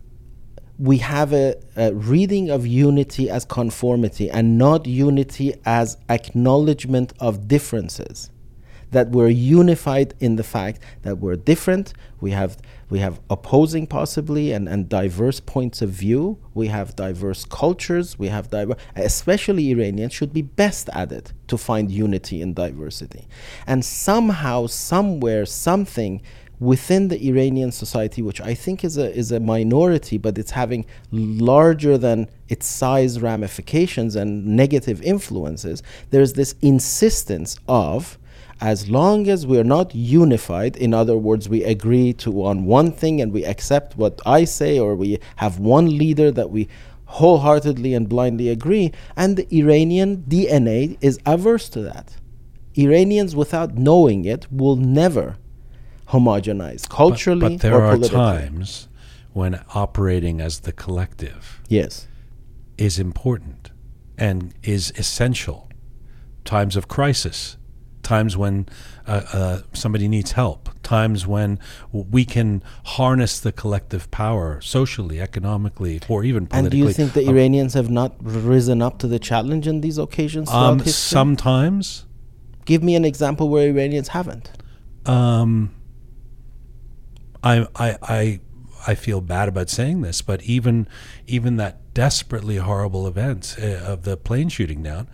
[0.78, 7.48] we have a, a reading of unity as conformity and not unity as acknowledgement of
[7.48, 8.30] differences.
[8.92, 11.94] That we're unified in the fact that we're different.
[12.22, 12.58] We have
[12.90, 16.38] we have opposing possibly and, and diverse points of view.
[16.54, 18.18] We have diverse cultures.
[18.20, 23.28] We have diverse especially iranians should be best at it to find unity in diversity.
[23.66, 26.22] And somehow somewhere something
[26.60, 30.86] within the Iranian society, which I think is a is a minority, but it's having
[31.12, 35.84] larger than its size ramifications and negative influences.
[36.12, 38.18] There's this insistence of
[38.62, 43.20] as long as we're not unified, in other words, we agree to on one thing
[43.22, 46.70] and we accept what I say, or we have one leader that we
[47.06, 52.16] wholeheartedly and blindly agree, and the Iranian DNA is averse to that.
[52.76, 55.38] Iranians, without knowing it, will never
[56.10, 58.88] homogenize culturally but, but there or are times
[59.34, 62.08] when operating as the collective Yes.
[62.78, 63.72] is important
[64.18, 65.70] and is essential.
[66.46, 67.58] Times of crisis,
[68.02, 68.68] times when
[69.08, 71.60] uh, uh, somebody needs help, times when
[71.92, 77.14] we can harness the collective power socially, economically, or even politically And do you think
[77.14, 80.86] the Uh, Iranians have not risen up to the challenge in these occasions throughout um,
[80.86, 82.06] sometimes.
[82.66, 84.52] Give me an example where Iranians haven't.
[85.06, 85.72] Um,
[87.46, 88.40] I, I, I,
[88.88, 90.88] I feel bad about saying this, but even,
[91.28, 95.08] even that desperately horrible event uh, of the plane shooting down,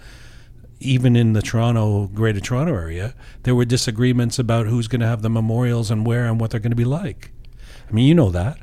[0.80, 3.14] even in the Toronto, Greater Toronto area,
[3.44, 6.60] there were disagreements about who's going to have the memorials and where and what they're
[6.60, 7.32] going to be like.
[7.88, 8.58] I mean, you know that.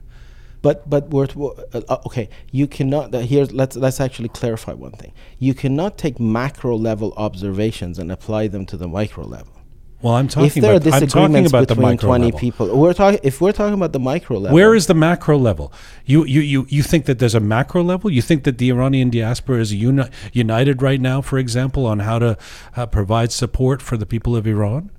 [0.61, 2.29] But but we're uh, uh, okay.
[2.51, 3.15] You cannot.
[3.15, 5.13] Here's let's let's actually clarify one thing.
[5.39, 9.58] You cannot take macro level observations and apply them to the micro level.
[10.01, 10.47] Well, I'm talking.
[10.47, 10.87] if there about.
[10.87, 12.39] are I'm talking disagreements about the between twenty level.
[12.39, 13.19] people, we're talking.
[13.25, 15.73] If we're talking about the micro level, Where is the macro level?
[16.05, 18.09] You, you, you, you think that there's a macro level?
[18.09, 22.21] You think that the Iranian diaspora is uni- united right now, for example, on how
[22.21, 22.39] to
[22.77, 24.93] uh, provide support for the people of Iran?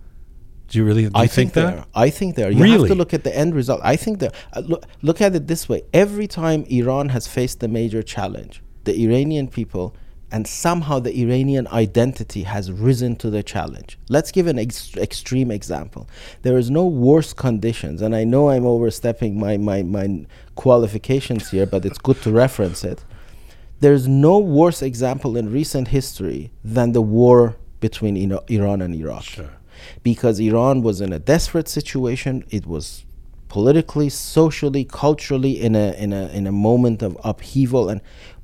[0.67, 1.77] Do you really do you I think, think, they that?
[1.79, 1.85] are.
[1.95, 2.51] I think they are.
[2.51, 3.79] You have to look at the end result.
[3.83, 5.83] I think that uh, look, look at it this way.
[5.93, 9.95] Every time Iran has faced a major challenge, the Iranian people
[10.31, 13.97] and somehow the Iranian identity has risen to the challenge.
[14.09, 16.07] Let's give an ex- extreme example.
[16.43, 21.65] There is no worse conditions, and I know I'm overstepping my, my, my qualifications here,
[21.65, 23.03] but it's good to reference it.
[23.79, 29.23] There's no worse example in recent history than the war between Ino- Iran and Iraq
[29.23, 29.49] Sure.
[30.03, 32.43] because Iran was in a desperate situation.
[32.49, 33.05] It was
[33.47, 38.01] politically, socially, culturally in a in a in a moment of upheaval and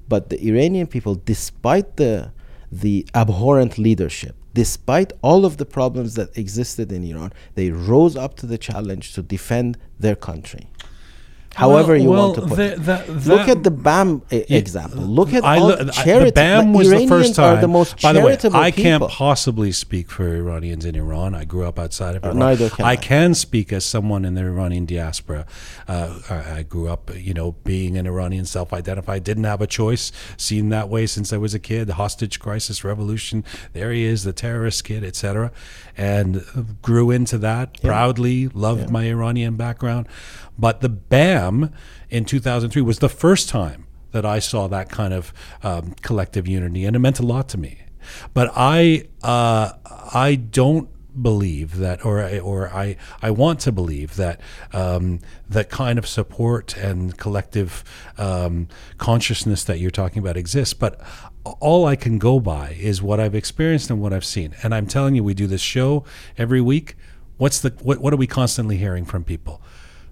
[0.08, 2.32] but the Iranian people despite the
[2.72, 8.36] the abhorrent leadership despite all of the problems that existed in Iran they rose up
[8.36, 10.70] to the challenge to defend their country
[11.56, 12.86] however Well- you well, want to put the- it.
[12.86, 15.02] that- Look at the BAM example.
[15.02, 16.26] Look at I all charity.
[16.30, 17.58] the BAM was the Iranians first time.
[17.58, 21.34] Are the most by the way, I can't possibly speak for Iranians in Iran.
[21.34, 22.40] I grew up outside of Uh, Iran.
[22.40, 22.96] neither can I I.
[22.98, 25.46] can speak as someone in the Iranian diaspora.
[25.88, 29.24] Uh, I I grew up, you know, being an Iranian, self-identified.
[29.24, 30.12] Didn't have a choice.
[30.38, 31.88] Seen that way since I was a kid.
[31.88, 33.44] The hostage crisis, revolution.
[33.74, 35.52] There he is, the terrorist kid, etc.
[35.98, 36.44] And
[36.82, 38.50] grew into that proudly.
[38.54, 40.08] Loved my Iranian background.
[40.58, 41.74] But the BAM
[42.10, 46.86] in 2003 was the first time that I saw that kind of um, collective unity,
[46.86, 47.80] and it meant a lot to me.
[48.34, 49.74] But I, uh,
[50.14, 50.90] I don't
[51.22, 54.40] believe that, or or I, I want to believe that
[54.74, 57.84] um, that kind of support and collective
[58.18, 60.74] um, consciousness that you're talking about exists.
[60.74, 61.00] But
[61.60, 64.56] all I can go by is what I've experienced and what I've seen.
[64.64, 66.04] And I'm telling you, we do this show
[66.38, 66.96] every week.
[67.38, 69.62] What's the what, what are we constantly hearing from people?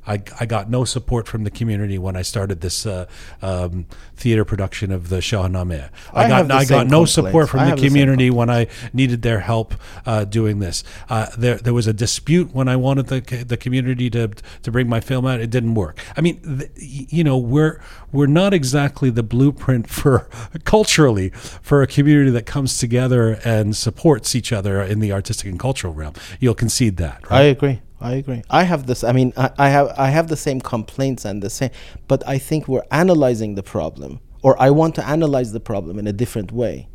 [0.06, 3.08] I, I got no support from the community when I started this uh,
[3.41, 3.86] um,
[4.16, 5.89] theater production of the Shahnameh.
[6.14, 7.12] I, I got I got no complaints.
[7.14, 9.74] support from the have the community when I needed their help
[10.06, 10.84] uh, doing this.
[11.10, 14.89] Uh, there there was a dispute when I wanted the the community to to bring
[14.89, 15.39] my film out.
[15.39, 15.99] It didn't work.
[16.18, 17.82] I mean, th- you know, we're
[18.12, 20.28] we're not exactly the blueprint for
[20.64, 25.60] culturally for a community that comes together and supports each other in the artistic and
[25.60, 26.14] cultural realm.
[26.39, 27.39] You'll concede that, right?
[27.39, 27.82] I agree.
[28.04, 28.43] I agree.
[28.49, 29.04] I have this.
[29.04, 31.72] I mean, I, I have I have the same complaints and the same,
[32.08, 36.06] but I think we're analyzing the problem, or I want to analyze the problem in
[36.06, 36.89] a different way.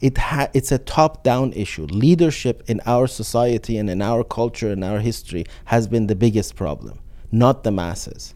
[0.00, 1.84] It ha- it's a top-down issue.
[1.86, 6.54] Leadership in our society and in our culture and our history has been the biggest
[6.54, 7.00] problem,
[7.32, 8.32] not the masses.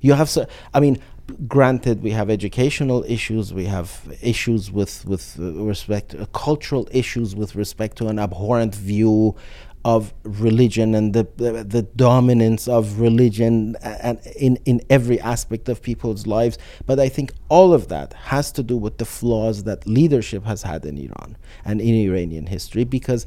[0.00, 0.46] You have so.
[0.74, 0.98] I mean,
[1.46, 3.54] granted, we have educational issues.
[3.54, 3.88] We have
[4.20, 9.36] issues with with uh, respect, uh, cultural issues with respect to an abhorrent view
[9.84, 15.80] of religion and the the, the dominance of religion and in in every aspect of
[15.82, 16.58] people's lives.
[16.86, 20.62] But I think all of that has to do with the flaws that leadership has
[20.62, 23.26] had in Iran and in Iranian history, because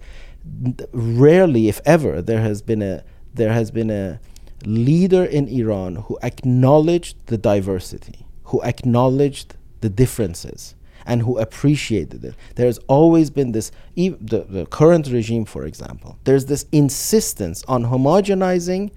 [0.92, 4.20] rarely, if ever, there has been a there has been a
[4.66, 10.76] leader in Iran who acknowledged the diversity, who acknowledged the differences,
[11.06, 12.36] and who appreciated it.
[12.56, 18.92] There's always been this, the, the current regime, for example, there's this insistence on homogenizing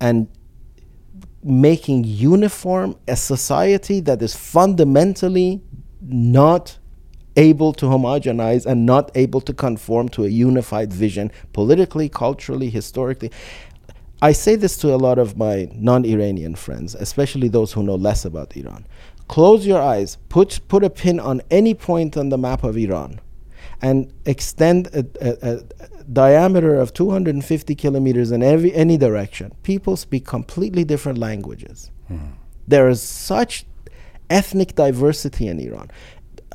[0.00, 0.28] and
[1.42, 5.62] making uniform a society that is fundamentally
[6.02, 6.78] not
[7.36, 13.30] able to homogenize and not able to conform to a unified vision politically, culturally, historically.
[14.22, 17.94] I say this to a lot of my non Iranian friends, especially those who know
[17.94, 18.84] less about Iran.
[19.30, 23.20] Close your eyes, put, put a pin on any point on the map of Iran,
[23.80, 29.54] and extend a, a, a diameter of 250 kilometers in every any direction.
[29.62, 31.92] People speak completely different languages.
[32.08, 32.30] Hmm.
[32.66, 33.66] There is such
[34.30, 35.92] ethnic diversity in Iran.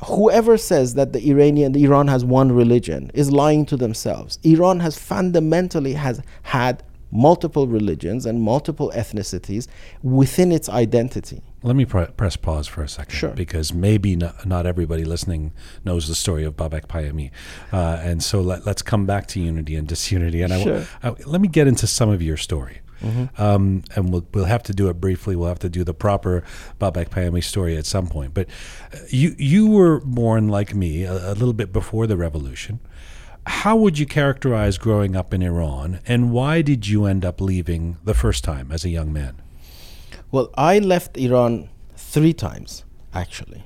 [0.04, 4.38] Whoever says that the Iranian Iran has one religion is lying to themselves.
[4.42, 6.82] Iran has fundamentally has had
[7.16, 9.66] multiple religions and multiple ethnicities
[10.02, 11.40] within its identity.
[11.62, 13.30] Let me pre- press pause for a second, Sure.
[13.30, 15.52] because maybe not, not everybody listening
[15.84, 17.30] knows the story of Babak Payami,
[17.72, 20.42] uh, and so let, us come back to unity and disunity.
[20.42, 20.86] And I, Sure.
[21.02, 22.80] I, let me get into some of your story,
[23.38, 25.34] um, and we'll we'll have to do it briefly.
[25.36, 26.42] We'll have to do the proper
[26.80, 28.32] Babak Payami story at some point.
[28.34, 28.46] But
[28.92, 32.78] uh, you you were born like me a, a little bit before the revolution.
[33.46, 37.96] How would you characterize growing up in Iran, and why did you end up leaving
[38.04, 39.40] the first time as a young man?
[40.32, 42.84] Well, I left Iran three times,
[43.14, 43.64] actually.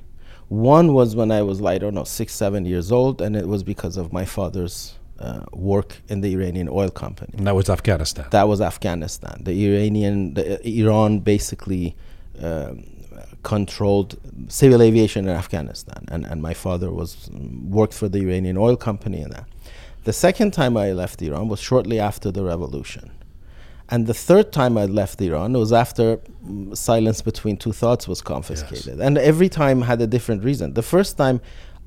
[0.49, 3.49] One was when I was, like, I don't know, six, seven years old, and it
[3.49, 7.33] was because of my father's uh, work in the Iranian oil company.
[7.39, 8.27] And that was Afghanistan.
[8.31, 9.43] That was Afghanistan.
[9.45, 11.97] The Iranian, the, Iran basically
[12.43, 12.85] um,
[13.43, 14.19] controlled
[14.49, 19.23] civil aviation in Afghanistan, and, and my father was worked for the Iranian oil company
[19.23, 19.47] and that.
[20.05, 23.11] The second time I left Iran was shortly after the revolution.
[23.91, 28.23] And the third time I left Iran was after mm, Silence Between Two Thoughts was
[28.23, 29.01] confiscated.
[29.01, 30.75] And every time had a different reason.
[30.75, 31.41] The first time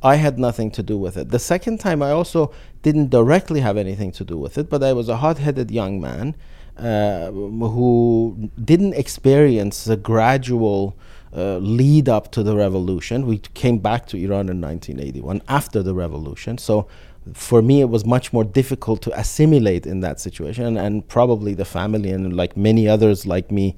[0.03, 1.29] I had nothing to do with it.
[1.29, 2.51] The second time I also
[2.81, 6.01] didn't directly have anything to do with it, but I was a hot headed young
[6.01, 6.35] man
[6.77, 10.97] uh, who didn't experience the gradual
[11.35, 13.25] uh, lead up to the revolution.
[13.25, 16.57] We came back to Iran in 1981 after the revolution.
[16.57, 16.87] So
[17.33, 21.65] for me it was much more difficult to assimilate in that situation and probably the
[21.65, 23.75] family and like many others like me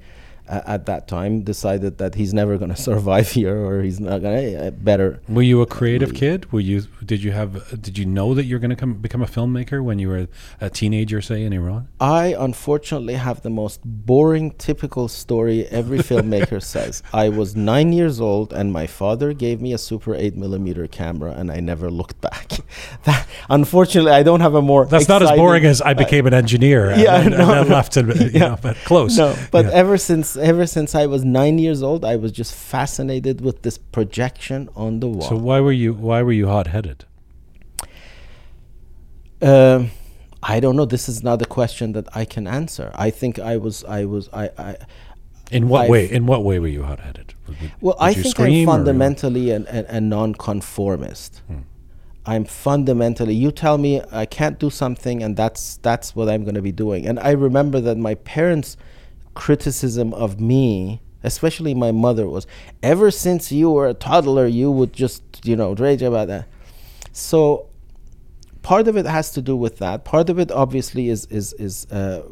[0.48, 4.52] at that time decided that he's never going to survive here or he's not going
[4.52, 5.20] to uh, better.
[5.28, 6.50] Were you a creative kid?
[6.52, 9.26] Were you did you have did you know that you're going to come become a
[9.26, 10.28] filmmaker when you were
[10.60, 11.88] a teenager say in iran?
[12.00, 17.02] I unfortunately have the most boring typical story every filmmaker says.
[17.12, 21.32] I was nine years old and my father gave me a super 8 millimeter camera
[21.32, 22.52] and i never looked back.
[23.04, 26.34] That, unfortunately i don't have a more that's not as boring as i became an
[26.34, 28.40] engineer yeah, and, no, and left it yeah.
[28.40, 29.16] Know, but close.
[29.16, 29.72] No but yeah.
[29.72, 33.78] ever since ever since I was nine years old, I was just fascinated with this
[33.78, 35.28] projection on the wall.
[35.28, 37.04] So why were you why were you hot headed?
[39.42, 39.90] Um,
[40.42, 40.84] I don't know.
[40.84, 42.92] This is not a question that I can answer.
[42.94, 44.50] I think I was I was I.
[44.56, 44.76] I
[45.50, 46.10] in what I've, way?
[46.10, 47.34] In what way were you hot headed?
[47.80, 51.42] Well, I think I'm fundamentally an, an, a nonconformist.
[51.46, 51.58] Hmm.
[52.26, 53.34] I'm fundamentally.
[53.34, 56.72] You tell me I can't do something, and that's that's what I'm going to be
[56.72, 57.06] doing.
[57.06, 58.76] And I remember that my parents
[59.36, 62.46] criticism of me, especially my mother, was
[62.82, 66.48] ever since you were a toddler, you would just, you know, rage about that.
[67.12, 67.68] So
[68.66, 70.04] part of it has to do with that.
[70.04, 72.22] Part of it, obviously, is is is uh,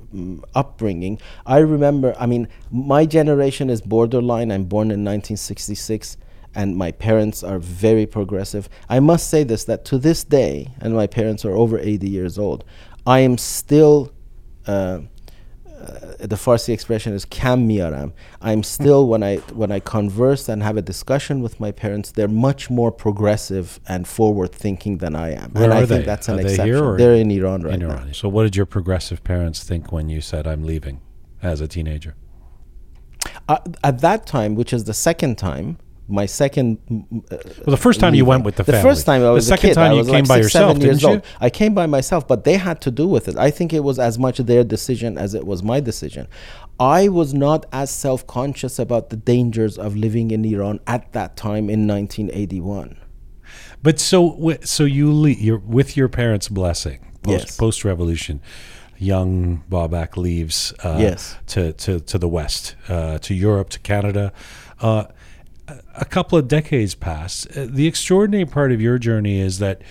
[0.55, 1.21] upbringing.
[1.47, 2.15] I remember.
[2.19, 4.51] I mean, my generation is borderline.
[4.51, 6.17] I'm born in 1966,
[6.55, 8.69] and my parents are very progressive.
[8.89, 12.37] I must say this: that to this day, and my parents are over 80 years
[12.39, 12.65] old,
[13.07, 14.13] I am still.
[14.67, 15.01] Uh,
[16.19, 18.13] the Farsi expression is kam miaram.
[18.41, 22.29] I'm still when I when I converse and have a discussion with my parents, they're
[22.29, 25.51] much more progressive and forward thinking than I am.
[25.53, 25.87] Where and are I they?
[25.97, 26.67] think that's an are they exception.
[26.75, 28.07] Here or they're in Iran right in Iran.
[28.07, 28.13] now.
[28.13, 31.01] So what did your progressive parents think when you said I'm leaving
[31.43, 32.15] as a teenager?
[33.49, 35.79] Uh, at that time, which is the second time,
[36.09, 36.79] my second.
[36.91, 37.37] Uh,
[37.67, 38.19] well, the first time leaving.
[38.19, 38.91] you went with the, the family.
[38.91, 39.75] first time I was the second a kid.
[39.75, 41.17] time I you came like by six, yourself, years didn't you?
[41.17, 41.27] Old.
[41.41, 43.37] I came by myself, but they had to do with it.
[43.37, 46.29] I think it was as much their decision as it was my decision.
[46.79, 51.37] I was not as self conscious about the dangers of living in Iran at that
[51.37, 52.99] time in 1981.
[53.83, 57.57] But so, so you le- you're with your parents' blessing post yes.
[57.57, 58.41] post revolution.
[58.97, 61.37] Young Babak leaves uh, yes.
[61.49, 64.33] to, to, to the West, uh, to Europe, to Canada.
[64.81, 65.07] Uh,
[65.95, 67.47] a couple of decades pass.
[67.57, 69.83] Uh, the extraordinary part of your journey is that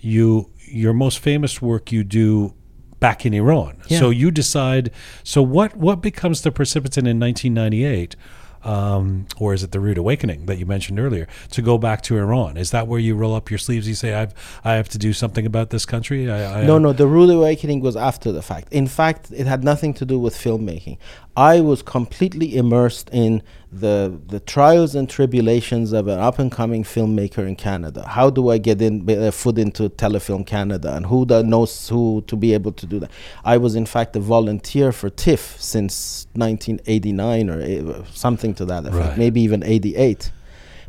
[0.00, 2.54] you your most famous work you do
[3.00, 3.76] back in Iran.
[3.88, 3.98] Yeah.
[3.98, 4.90] So you decide.
[5.24, 8.16] So what what becomes the precipitant in 1998?
[8.64, 12.18] Um, or is it the rude awakening that you mentioned earlier to go back to
[12.18, 12.56] Iran?
[12.56, 13.86] Is that where you roll up your sleeves?
[13.86, 16.92] You say, "I've I have to do something about this country." I, I, no, no.
[16.92, 18.72] The rude awakening was after the fact.
[18.72, 20.98] In fact, it had nothing to do with filmmaking.
[21.38, 26.82] I was completely immersed in the the trials and tribulations of an up and coming
[26.82, 28.04] filmmaker in Canada.
[28.08, 32.34] How do I get in uh, foot into Telefilm Canada, and who knows who to
[32.34, 33.12] be able to do that?
[33.44, 38.84] I was in fact a volunteer for TIFF since 1989 or uh, something to that
[38.86, 39.16] effect, right.
[39.18, 40.32] maybe even 88.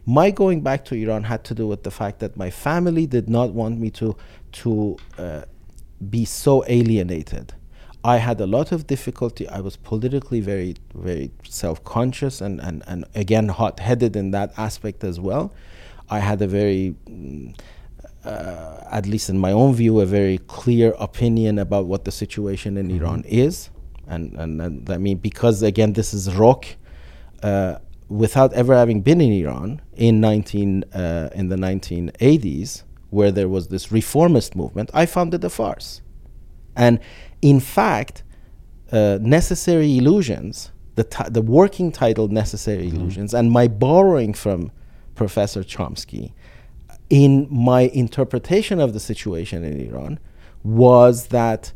[0.08, 3.30] My going back to Iran had to do with the fact that my family did
[3.30, 4.16] not want me to
[4.64, 5.44] to uh,
[6.10, 7.54] be so alienated
[8.04, 9.48] I had a lot of difficulty.
[9.50, 14.54] I was politically very, very self conscious and, and, and again hot headed in that
[14.58, 15.54] aspect as well.
[16.10, 17.58] I had a very, mm,
[18.24, 22.78] uh, at least in my own view, a very clear opinion about what the situation
[22.78, 23.04] in mm-hmm.
[23.04, 23.70] Iran is.
[24.08, 26.66] And, and, and I mean, because again, this is Rook.
[27.44, 27.78] Uh,
[28.10, 33.68] without ever having been in Iran in 19 uh, in the 1980s, where there was
[33.68, 36.02] this reformist movement, I found it a farce.
[36.76, 37.00] And
[37.42, 38.24] in fact,
[38.92, 42.98] uh, Necessary Illusions, the, t- the working title Necessary mm-hmm.
[42.98, 44.72] Illusions, and my borrowing from
[45.16, 46.34] Professor Chomsky
[47.10, 50.20] in my interpretation of the situation in Iran
[50.64, 51.74] was that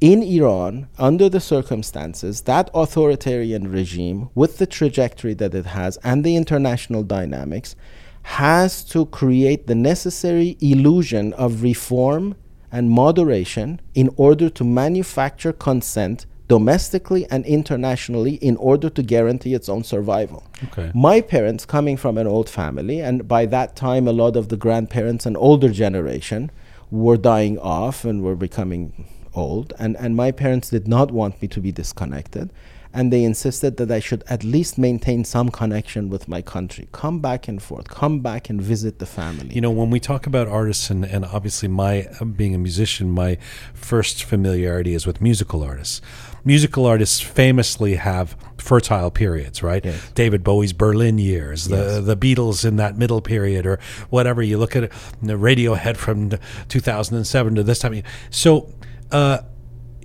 [0.00, 6.24] in Iran, under the circumstances, that authoritarian regime, with the trajectory that it has and
[6.24, 7.76] the international dynamics,
[8.22, 12.34] has to create the necessary illusion of reform
[12.72, 19.68] and moderation in order to manufacture consent domestically and internationally in order to guarantee its
[19.68, 20.44] own survival.
[20.64, 20.90] Okay.
[20.94, 24.56] My parents, coming from an old family, and by that time, a lot of the
[24.56, 26.50] grandparents and older generation
[26.90, 29.72] were dying off and were becoming old.
[29.78, 32.50] And, and my parents did not want me to be disconnected.
[32.94, 36.88] And they insisted that I should at least maintain some connection with my country.
[36.92, 39.54] Come back and forth, come back and visit the family.
[39.54, 43.10] You know, when we talk about artists, and, and obviously my uh, being a musician,
[43.10, 43.38] my
[43.74, 46.00] first familiarity is with musical artists.
[46.44, 49.84] Musical artists famously have fertile periods, right?
[49.84, 50.10] Yes.
[50.14, 52.04] David Bowie's Berlin years, the Yes.
[52.04, 53.78] the Beatles in that middle period, or
[54.10, 54.42] whatever.
[54.42, 56.32] You look at it, the Radiohead from
[56.68, 58.02] 2007 to this time.
[58.30, 58.72] So.
[59.10, 59.42] Uh,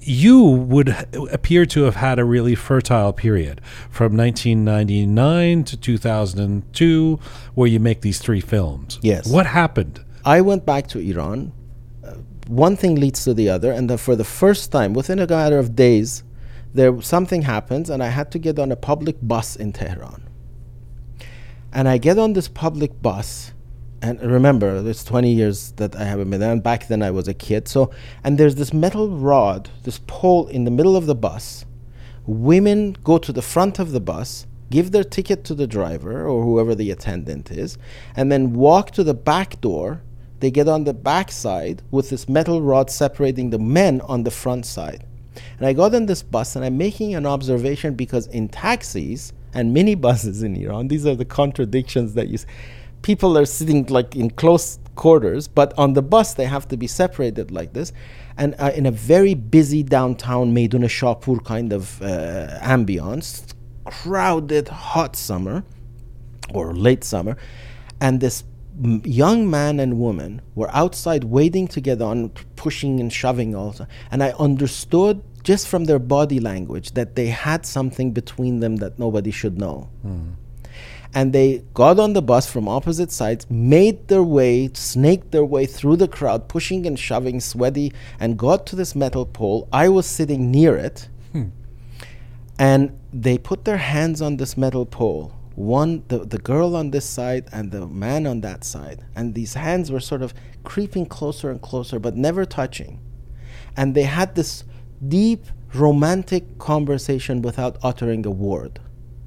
[0.07, 0.89] you would
[1.31, 7.19] appear to have had a really fertile period from 1999 to 2002
[7.55, 9.27] where you make these three films Yes.
[9.27, 11.53] what happened I went back to Iran.
[12.03, 12.15] Uh,
[12.47, 15.57] one thing leads to the other, and then for the first time, within a matter
[15.57, 16.21] of days,
[16.73, 20.23] there something happens, and I had to get on a public bus in Tehran.
[21.71, 23.53] And I get on this public bus,
[24.01, 27.27] and remember, it's 20 years that I haven't been there, and back then I was
[27.27, 27.67] a kid.
[27.67, 27.91] So,
[28.23, 31.65] and there's this metal rod, this pole in the middle of the bus.
[32.25, 36.43] Women go to the front of the bus, give their ticket to the driver or
[36.43, 37.77] whoever the attendant is,
[38.15, 40.01] and then walk to the back door.
[40.39, 44.31] They get on the back side with this metal rod separating the men on the
[44.31, 45.05] front side.
[45.57, 49.75] And I got on this bus and I'm making an observation because in taxis and
[49.75, 52.45] minibuses in Iran, these are the contradictions that you s-
[53.07, 56.87] people are sitting like in close quarters, but on the bus they have to be
[56.87, 57.93] separated like this.
[58.37, 63.27] And uh, in a very busy downtown Meidun Shapur kind of uh, ambience,
[63.85, 65.63] crowded hot summer
[66.53, 67.37] or late summer,
[68.01, 68.43] and this
[69.23, 73.87] young man and woman were outside waiting to get on, pushing and shoving also.
[74.11, 78.99] And I understood just from their body language that they had something between them that
[78.99, 79.89] nobody should know.
[81.13, 85.65] And they got on the bus from opposite sides, made their way, snaked their way
[85.65, 89.67] through the crowd, pushing and shoving, sweaty, and got to this metal pole.
[89.71, 91.09] I was sitting near it.
[91.31, 91.49] Hmm.
[92.59, 95.33] And they put their hands on this metal pole.
[95.55, 99.03] One the, the girl on this side and the man on that side.
[99.15, 100.33] And these hands were sort of
[100.63, 102.99] creeping closer and closer but never touching.
[103.75, 104.63] And they had this
[105.07, 108.79] deep romantic conversation without uttering a word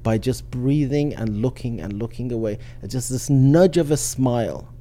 [0.03, 4.71] by just breathing and looking and looking away just this nudge of a smile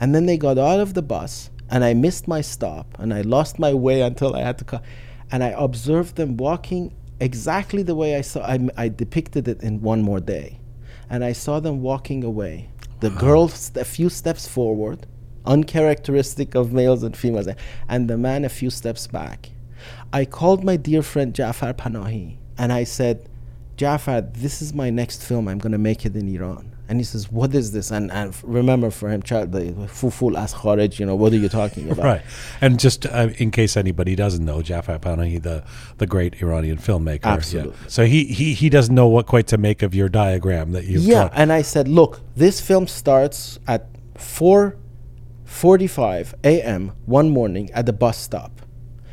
[0.00, 3.22] and then they got out of the bus, and I missed my stop, and I
[3.22, 4.82] lost my way until I had to come.
[5.30, 8.40] And I observed them walking exactly the way I saw.
[8.42, 10.60] I, I depicted it in one more day,
[11.10, 12.70] and I saw them walking away.
[13.00, 15.06] The girl st- a few steps forward,
[15.44, 17.48] uncharacteristic of males and females,
[17.88, 19.50] and the man a few steps back.
[20.12, 23.28] I called my dear friend Jafar Panahi, and I said,
[23.78, 25.48] Jafar, this is my next film.
[25.48, 26.72] I'm going to make it in Iran.
[26.88, 27.90] And he says, What is this?
[27.92, 31.48] And, and remember for him, child, the fuful as kharaj, you know, what are you
[31.48, 32.04] talking about?
[32.04, 32.22] right
[32.60, 35.62] and just uh, in case anybody doesn't know Jafar Panahi the
[35.98, 37.34] the great Iranian filmmaker yeah.
[37.34, 37.74] Absolutely.
[37.88, 41.02] so he, he he doesn't know what quite to make of your diagram that you've
[41.02, 41.30] Yeah, drawn.
[41.34, 46.92] and I said, look, this film starts at 4:45 a.m.
[47.06, 48.57] one morning at the bus stop.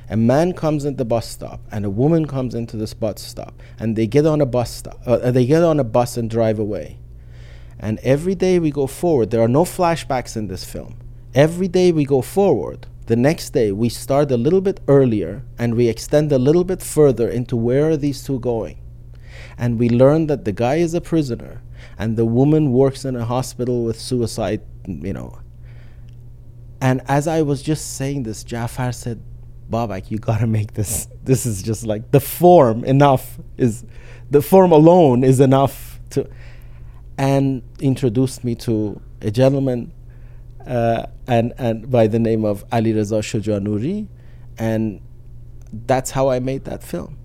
[0.10, 3.62] A man comes at the bus stop, and a woman comes into this bus stop,
[3.80, 5.00] and they get on a bus stop.
[5.06, 7.00] Uh, they get on a bus and drive away.
[7.80, 9.32] And every day we go forward.
[9.32, 10.98] There are no flashbacks in this film.
[11.34, 12.88] Every day we go forward.
[13.08, 16.82] The next day we start a little bit earlier and we extend a little bit
[16.82, 18.80] further into where are these two going
[19.58, 21.62] and we learn that the guy is a prisoner
[21.98, 25.40] and the woman works in a hospital with suicide you know
[26.82, 29.22] and as i was just saying this jafar said
[29.70, 33.84] babak you gotta make this this is just like the form enough is
[34.30, 36.28] the form alone is enough to
[37.18, 39.92] and introduced me to a gentleman
[40.68, 44.08] uh, and and by the name of ali reza Shojanuri
[44.58, 45.02] and
[45.88, 47.18] that's how i made that film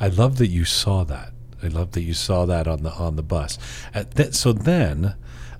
[0.00, 1.32] I love that you saw that.
[1.62, 3.58] I love that you saw that on the on the bus.
[3.94, 5.14] Uh, th- so then,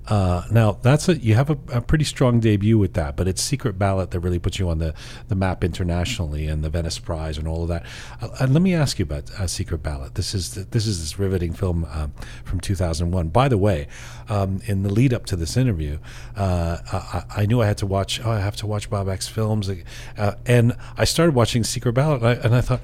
[0.07, 3.41] uh, now that's a you have a, a pretty strong debut with that, but it's
[3.41, 4.93] Secret Ballot that really puts you on the,
[5.29, 7.85] the map internationally and the Venice Prize and all of that.
[8.21, 10.15] Uh, and let me ask you about uh, Secret Ballot.
[10.15, 13.29] This is this is this riveting film um, from 2001.
[13.29, 13.87] By the way,
[14.27, 15.99] um, in the lead up to this interview,
[16.35, 18.19] uh, I, I knew I had to watch.
[18.23, 19.69] Oh, I have to watch Babak's films,
[20.17, 22.81] uh, and I started watching Secret Ballot, and I, and I thought.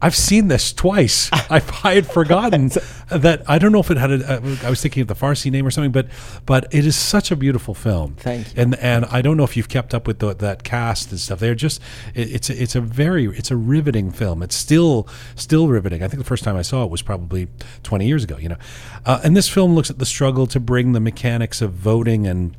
[0.00, 1.28] I've seen this twice.
[1.32, 2.68] I, I had forgotten
[3.08, 3.42] that.
[3.48, 4.34] I don't know if it had a.
[4.34, 6.06] Uh, I was thinking of the Farsi name or something, but
[6.46, 8.14] but it is such a beautiful film.
[8.14, 8.62] Thank you.
[8.62, 11.40] And and I don't know if you've kept up with the, that cast and stuff.
[11.40, 11.80] They're just.
[12.14, 14.42] It, it's a, it's a very it's a riveting film.
[14.42, 16.02] It's still still riveting.
[16.02, 17.48] I think the first time I saw it was probably
[17.82, 18.36] 20 years ago.
[18.36, 18.58] You know,
[19.04, 22.54] uh, and this film looks at the struggle to bring the mechanics of voting and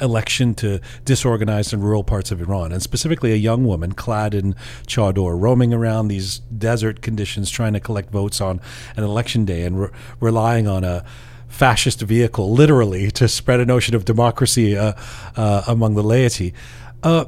[0.00, 4.54] election to disorganized and rural parts of Iran, and specifically a young woman clad in
[4.86, 8.60] chador roaming around these desert conditions trying to collect votes on
[8.96, 9.88] an election day and re-
[10.20, 11.04] relying on a
[11.48, 14.92] fascist vehicle, literally, to spread a notion of democracy uh,
[15.36, 16.54] uh, among the laity.
[17.02, 17.24] Uh,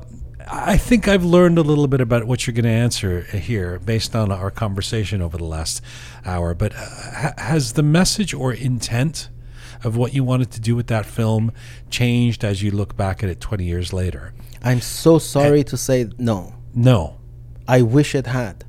[0.52, 4.16] I think I've learned a little bit about what you're going to answer here based
[4.16, 5.80] on our conversation over the last
[6.24, 6.54] hour.
[6.54, 9.28] But uh, has the message or intent
[9.84, 11.52] of what you wanted to do with that film
[11.90, 14.32] changed as you look back at it 20 years later?
[14.62, 16.54] I'm so sorry to say no.
[16.74, 17.18] No.
[17.66, 18.64] I wish it had.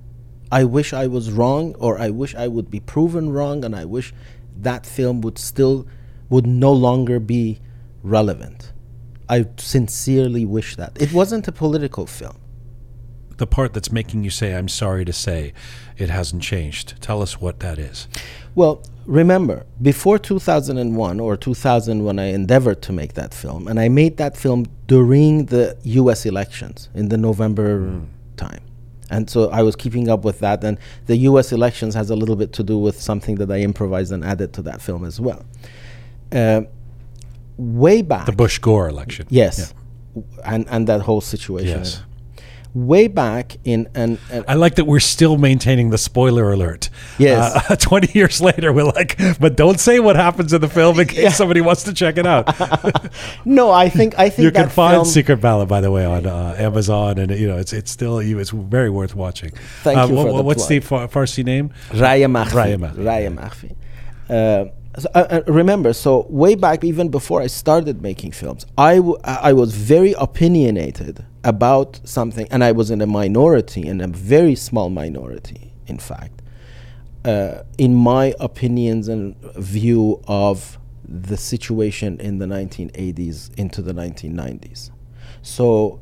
[0.52, 3.86] I wish I was wrong, or I wish I would be proven wrong, and I
[3.86, 4.14] wish
[4.58, 5.88] that film would still
[6.30, 7.60] would no longer be
[8.04, 8.72] relevant.
[9.30, 11.02] I sincerely wish that.
[11.02, 12.38] It wasn't a political film.
[13.42, 15.54] The part that's making you say, I'm sorry to say,
[15.98, 17.02] it hasn't changed.
[17.02, 18.08] Tell us what that is.
[18.54, 23.90] Well, remember, before 2001 or 2000, when I endeavored to make that film, and I
[23.90, 28.06] made that film during the US elections in the November mm.
[28.38, 28.62] time.
[29.10, 30.64] And so I was keeping up with that.
[30.64, 30.78] And
[31.08, 34.24] the US elections has a little bit to do with something that I improvised and
[34.24, 35.44] added to that film as well.
[36.32, 36.62] Uh,
[37.58, 38.28] way back.
[38.28, 39.26] The Bush Gore election.
[39.32, 39.74] Yes.
[40.16, 40.22] Yeah.
[40.46, 41.80] And, and that whole situation.
[41.80, 42.04] Yes
[42.74, 44.18] way back in and
[44.48, 46.90] I like that we're still maintaining the spoiler alert.
[47.18, 51.00] Yes, uh, twenty years later, we're like, but don't say what happens in the film
[51.00, 51.30] in case yeah.
[51.30, 52.48] somebody wants to check it out.
[53.46, 56.26] no, I think I think you can find film, Secret Ballot by the way on
[56.26, 59.52] uh, Amazon, and you know it's it's still it's very worth watching.
[59.84, 60.16] Thank uh, you.
[60.16, 60.82] What, the what's plug.
[60.82, 61.72] the Farsi name?
[61.90, 62.78] Raya Makhfi.
[62.78, 63.76] Raya Makhfi.
[64.30, 64.72] Raya Makhfi.
[64.98, 69.18] So, uh, uh, remember, so way back, even before I started making films, I, w-
[69.24, 74.56] I was very opinionated about something, and I was in a minority, in a very
[74.56, 76.42] small minority, in fact,
[77.24, 80.78] uh, in my opinions and view of
[81.08, 84.92] the situation in the 1980s into the 1990s.
[85.42, 86.02] So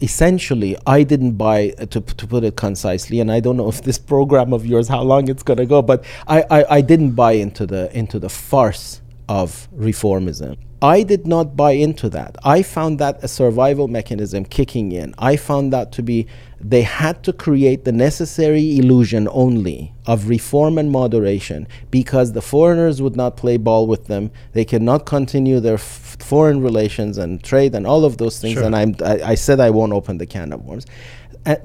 [0.00, 3.82] essentially i didn't buy uh, to, to put it concisely and i don't know if
[3.82, 7.12] this program of yours how long it's going to go but I, I, I didn't
[7.12, 12.36] buy into the into the farce of reformism I did not buy into that.
[12.44, 15.12] I found that a survival mechanism kicking in.
[15.18, 16.26] I found that to be
[16.60, 23.02] they had to create the necessary illusion only of reform and moderation because the foreigners
[23.02, 24.30] would not play ball with them.
[24.52, 28.54] They cannot continue their f- foreign relations and trade and all of those things.
[28.54, 28.64] Sure.
[28.64, 30.86] And I'm, I, I said I won't open the can of worms.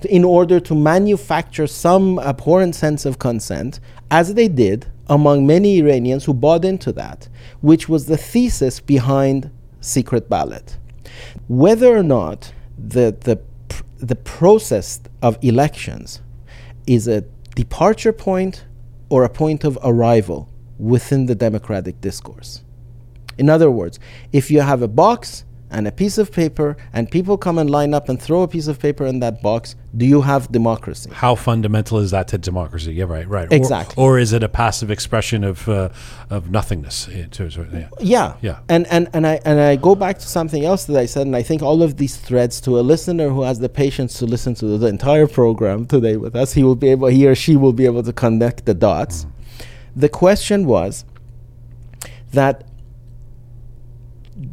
[0.09, 6.25] In order to manufacture some abhorrent sense of consent, as they did among many Iranians
[6.25, 7.27] who bought into that,
[7.61, 9.51] which was the thesis behind
[9.81, 10.77] secret ballot.
[11.47, 13.39] Whether or not the, the,
[13.97, 16.21] the process of elections
[16.87, 17.21] is a
[17.55, 18.65] departure point
[19.09, 20.49] or a point of arrival
[20.79, 22.63] within the democratic discourse.
[23.37, 23.99] In other words,
[24.31, 25.43] if you have a box
[25.73, 28.67] and a piece of paper and people come and line up and throw a piece
[28.67, 31.09] of paper in that box, do you have democracy?
[31.11, 32.93] How fundamental is that to democracy?
[32.93, 33.51] Yeah, right, right.
[33.51, 34.01] Exactly.
[34.01, 35.89] Or, or is it a passive expression of uh,
[36.29, 37.07] of nothingness?
[37.07, 37.89] Yeah.
[37.99, 38.35] yeah.
[38.41, 38.59] Yeah.
[38.69, 41.35] And and and I and I go back to something else that I said, and
[41.35, 44.53] I think all of these threads to a listener who has the patience to listen
[44.55, 47.73] to the entire program today with us, he will be able, he or she will
[47.73, 49.25] be able to connect the dots.
[49.25, 49.29] Mm.
[49.95, 51.05] The question was
[52.31, 52.63] that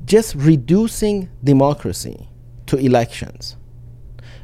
[0.04, 2.28] just reducing democracy
[2.66, 3.56] to elections,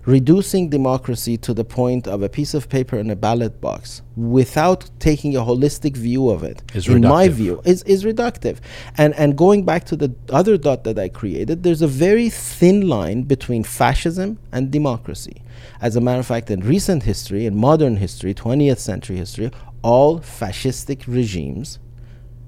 [0.05, 4.89] reducing democracy to the point of a piece of paper in a ballot box without
[4.99, 7.09] taking a holistic view of it, is in reductive.
[7.09, 8.59] my view, is, is reductive.
[8.97, 12.89] And, and going back to the other dot that I created, there's a very thin
[12.89, 15.43] line between fascism and democracy.
[15.81, 19.51] As a matter of fact, in recent history, in modern history, 20th century history,
[19.83, 21.79] all fascistic regimes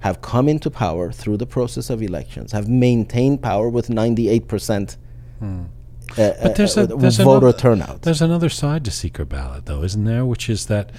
[0.00, 4.96] have come into power through the process of elections, have maintained power with 98%.
[5.38, 5.64] Hmm.
[6.16, 8.02] Uh, but there's a uh, there's voter another, turnout.
[8.02, 10.24] There's another side to secret ballot, though, isn't there?
[10.24, 10.90] Which is that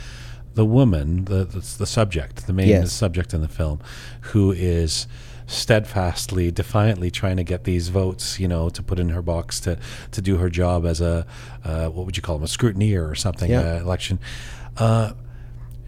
[0.53, 2.93] the woman, the the, the subject, the main yes.
[2.93, 3.81] subject in the film,
[4.21, 5.07] who is
[5.47, 9.79] steadfastly, defiantly trying to get these votes, you know, to put in her box to
[10.11, 11.25] to do her job as a
[11.63, 13.61] uh, what would you call them, a scrutineer or something, yeah.
[13.61, 14.19] uh, election.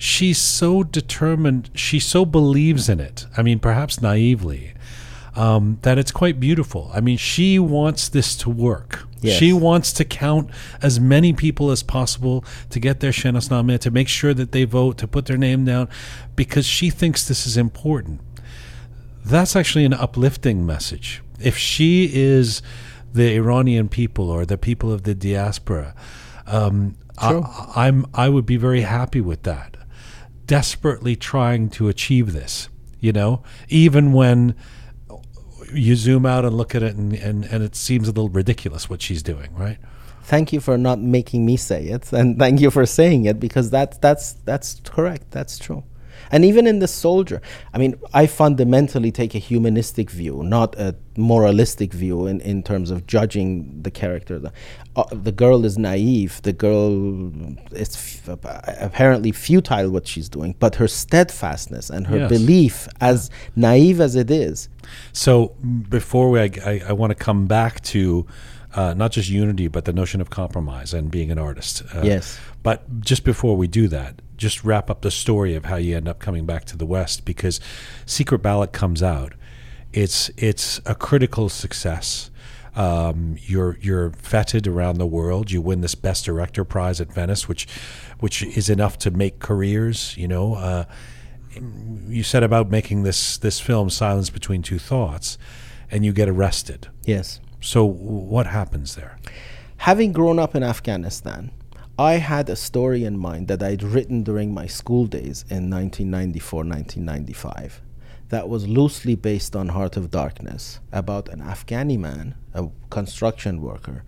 [0.02, 3.28] She's so determined, she so believes in it.
[3.38, 4.74] I mean, perhaps naively,
[5.36, 6.89] um, that it's quite beautiful.
[6.91, 9.04] I mean, she wants this to work.
[9.20, 9.38] Yes.
[9.38, 10.49] She wants to count
[10.82, 14.97] as many people as possible to get their shenasnameh, to make sure that they vote,
[14.97, 15.88] to put their name down,
[16.36, 18.22] because she thinks this is important.
[19.24, 21.22] That's actually an uplifting message.
[21.39, 22.64] If she is
[23.14, 25.93] the Iranian people or the people of the diaspora,
[26.47, 29.78] um, I, I'm I would be very happy with that
[30.52, 32.68] desperately trying to achieve this,
[32.99, 34.54] you know, even when
[35.74, 38.89] you zoom out and look at it, and, and, and it seems a little ridiculous
[38.89, 39.78] what she's doing, right?
[40.24, 43.70] Thank you for not making me say it, and thank you for saying it because
[43.70, 45.32] that's that's that's correct.
[45.32, 45.86] That's true.
[46.32, 47.42] And even in the soldier,
[47.74, 52.90] I mean, I fundamentally take a humanistic view, not a moralistic view in, in terms
[52.90, 54.40] of judging the character.
[54.40, 54.52] The,
[54.96, 56.42] uh, the girl is naive.
[56.44, 57.22] The girl
[57.74, 58.40] is f-
[58.82, 62.30] apparently futile what she's doing, but her steadfastness and her Yes.
[62.30, 64.70] belief, as naive as it is,
[65.14, 65.56] So
[65.90, 68.26] before we, I, I, I want to come back to
[68.76, 71.84] uh, not just unity, but the notion of compromise and being an artist.
[71.93, 72.39] Uh, Yes.
[72.63, 76.07] But just before we do that, just wrap up the story of how you end
[76.07, 77.59] up coming back to the West because
[78.05, 79.34] Secret Ballot comes out.
[79.93, 82.30] It's it's a critical success.
[82.76, 85.51] Um, you're you're feted around the world.
[85.51, 87.67] You win this Best Director prize at Venice, which
[88.19, 90.15] which is enough to make careers.
[90.17, 90.86] You know, uh,
[92.07, 95.38] you set about making this this film silence between two thoughts
[95.91, 97.39] and you get arrested yes.
[97.62, 99.18] So what happens there?
[99.78, 101.51] Having grown up in Afghanistan,
[101.97, 106.64] I had a story in mind that I'd written during my school days in 1994
[106.64, 107.82] 1995
[108.30, 114.03] that was loosely based on Heart of Darkness about an Afghani man, a construction worker,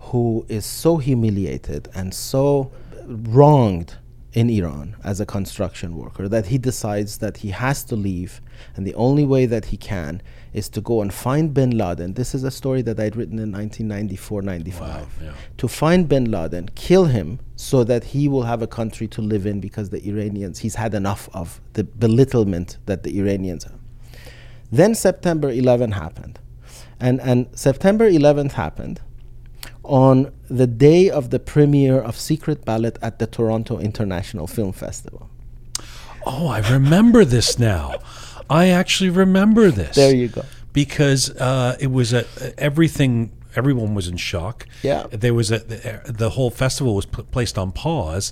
[0.00, 2.72] who is so humiliated and so
[3.06, 3.96] wronged
[4.32, 8.40] in Iran as a construction worker that he decides that he has to leave,
[8.76, 10.20] and the only way that he can
[10.52, 12.14] is to go and find bin Laden.
[12.14, 14.80] This is a story that I'd written in 1994 95.
[14.80, 15.32] Wow, yeah.
[15.58, 19.46] To find bin Laden, kill him so that he will have a country to live
[19.46, 23.78] in because the Iranians, he's had enough of the belittlement that the Iranians have.
[24.70, 26.38] Then September 11 happened.
[27.00, 29.00] And, and September 11th happened
[29.84, 35.30] on the day of the premiere of Secret Ballot at the Toronto International Film Festival.
[36.26, 37.94] oh i remember this now
[38.50, 40.44] i actually remember this There you go.
[40.72, 42.24] because uh, it was a
[42.58, 43.30] everything
[43.60, 44.56] everyone was in shock
[44.90, 45.02] Yeah.
[45.24, 45.80] there was a the,
[46.22, 48.26] the whole festival was pl- placed on pause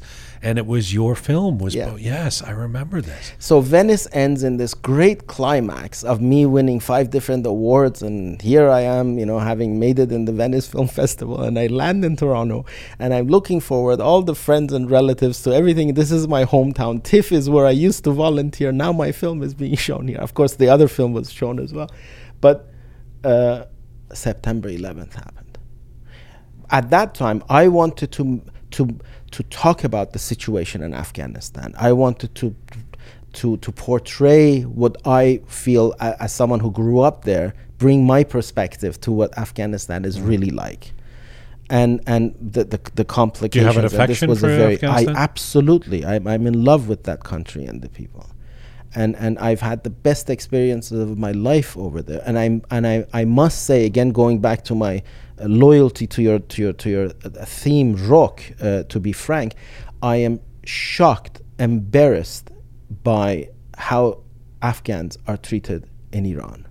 [0.46, 1.96] and it was your film was Yeah.
[2.14, 7.06] yes i remember this So Venice ends in this great climax of me winning five
[7.16, 10.88] different awards, and here I am, you know, having made it in the Venice Film
[11.02, 12.58] Festival, and I land in Toronto,
[13.02, 15.88] and I'm looking forward all the friends and relatives to everything.
[16.00, 16.94] This is my hometown.
[17.10, 18.68] TIFF is where I used to volunteer.
[18.84, 20.20] Now my film is being shown here.
[20.26, 21.90] Of course, the other film was shown as well,
[22.46, 22.56] but
[23.32, 23.58] uh,
[24.12, 25.46] September 11th happened
[26.70, 28.42] at that time I wanted to
[28.72, 28.98] to
[29.32, 31.74] to talk about the situation in Afghanistan.
[31.78, 32.54] I wanted to
[33.34, 38.24] to to portray what I feel a- as someone who grew up there, bring my
[38.24, 40.28] perspective to what Afghanistan is mm-hmm.
[40.28, 40.92] really like.
[41.68, 43.76] And and the the, the complications.
[43.76, 45.16] an and this affection was a for very, Afghanistan?
[45.16, 46.04] I absolutely.
[46.04, 48.26] I'm I'm in love with that country and the people
[48.94, 52.22] and and I've had the best experiences of my life over there.
[52.24, 55.02] And I'm and I, I must say again, going back to my
[55.40, 58.42] uh, loyalty to your to your to your uh, theme, Rook.
[58.60, 59.54] Uh, to be frank,
[60.02, 62.50] I am shocked, embarrassed
[63.02, 64.22] by how
[64.62, 66.66] Afghans are treated in Iran.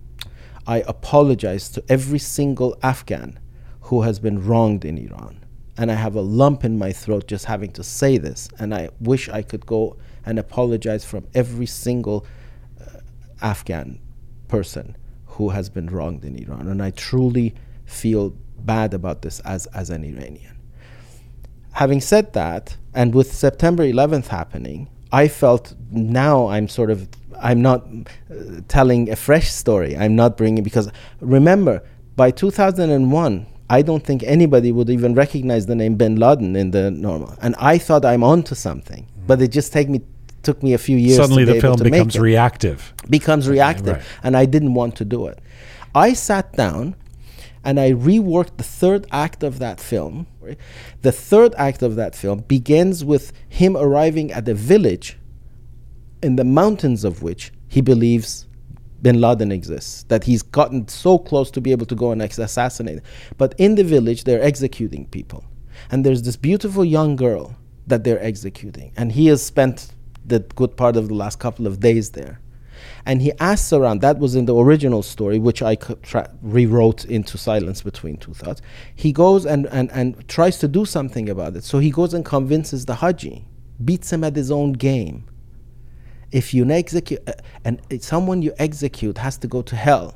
[0.67, 3.39] I apologize to every single Afghan
[3.81, 5.45] who has been wronged in Iran.
[5.77, 8.49] And I have a lump in my throat just having to say this.
[8.57, 12.25] And I wish I could go and apologize from every single
[12.79, 12.99] uh,
[13.41, 13.99] Afghan
[14.47, 14.95] person
[15.25, 16.67] who has been wronged in Iran.
[16.67, 17.53] And I truly
[17.85, 20.57] feel bad about this as, as an Iranian.
[21.73, 27.07] Having said that, and with September 11th happening, I felt now I'm sort of
[27.41, 29.97] I'm not uh, telling a fresh story.
[29.97, 31.83] I'm not bringing because remember
[32.15, 36.91] by 2001 I don't think anybody would even recognize the name Bin Laden in the
[36.91, 37.35] normal.
[37.41, 40.01] And I thought I'm onto something, but it just take me
[40.45, 41.17] took me a few years.
[41.17, 42.93] suddenly the film becomes reactive.
[43.09, 44.05] Becomes reactive right.
[44.23, 45.39] and i didn't want to do it.
[45.93, 46.95] I sat down
[47.63, 50.27] and i reworked the third act of that film.
[51.01, 55.17] The third act of that film begins with him arriving at a village
[56.21, 58.47] in the mountains of which he believes
[59.01, 63.01] bin laden exists that he's gotten so close to be able to go and assassinate.
[63.37, 65.43] But in the village they're executing people.
[65.91, 67.55] And there's this beautiful young girl
[67.87, 68.91] that they're executing.
[68.97, 69.94] And he has spent
[70.25, 72.39] the good part of the last couple of days there.
[73.05, 77.37] And he asks around that was in the original story which i tra- rewrote into
[77.37, 78.61] silence between two thoughts.
[78.95, 81.63] He goes and, and, and tries to do something about it.
[81.63, 83.45] So he goes and convinces the haji
[83.83, 85.25] beats him at his own game.
[86.31, 90.15] If you execute uh, and someone you execute has to go to hell.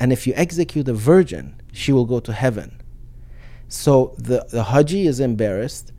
[0.00, 2.80] And if you execute a virgin she will go to heaven.
[3.68, 5.92] So the, the haji is embarrassed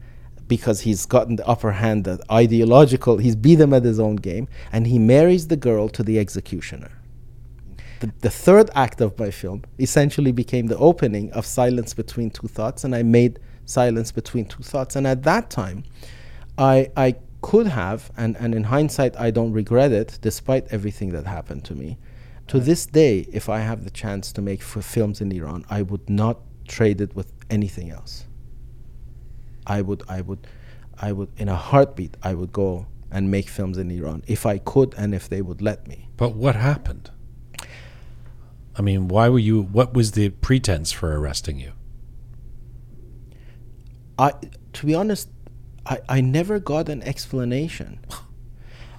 [0.49, 4.49] because he's gotten the upper hand that ideological he's beat him at his own game
[4.73, 6.91] and he marries the girl to the executioner
[7.99, 12.47] the, the third act of my film essentially became the opening of Silence Between Two
[12.47, 14.95] Thoughts, and I made Silence Between Two Thoughts.
[14.95, 15.83] And at that time,
[16.57, 21.25] I, I could have, and, and in hindsight, I don't regret it, despite everything that
[21.25, 21.97] happened to me.
[22.47, 25.81] To this day, if I have the chance to make f- films in Iran, I
[25.83, 28.25] would not trade it with anything else.
[29.65, 30.47] I would, I would,
[31.01, 34.57] I would, in a heartbeat, I would go and make films in Iran if I
[34.57, 36.09] could and if they would let me.
[36.17, 37.11] But what happened?
[38.75, 39.61] I mean, why were you?
[39.61, 41.73] What was the pretense for arresting you?
[44.17, 44.33] I,
[44.73, 45.29] to be honest,
[45.85, 47.99] I, I never got an explanation.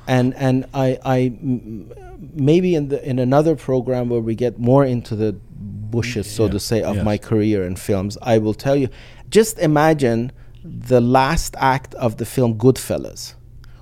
[0.06, 5.14] And and I I maybe in the in another program where we get more into
[5.14, 5.34] the
[5.90, 8.88] bushes, so Yeah, to say, of my career in films, I will tell you.
[9.28, 10.32] Just imagine
[10.64, 13.34] the last act of the film Goodfellas,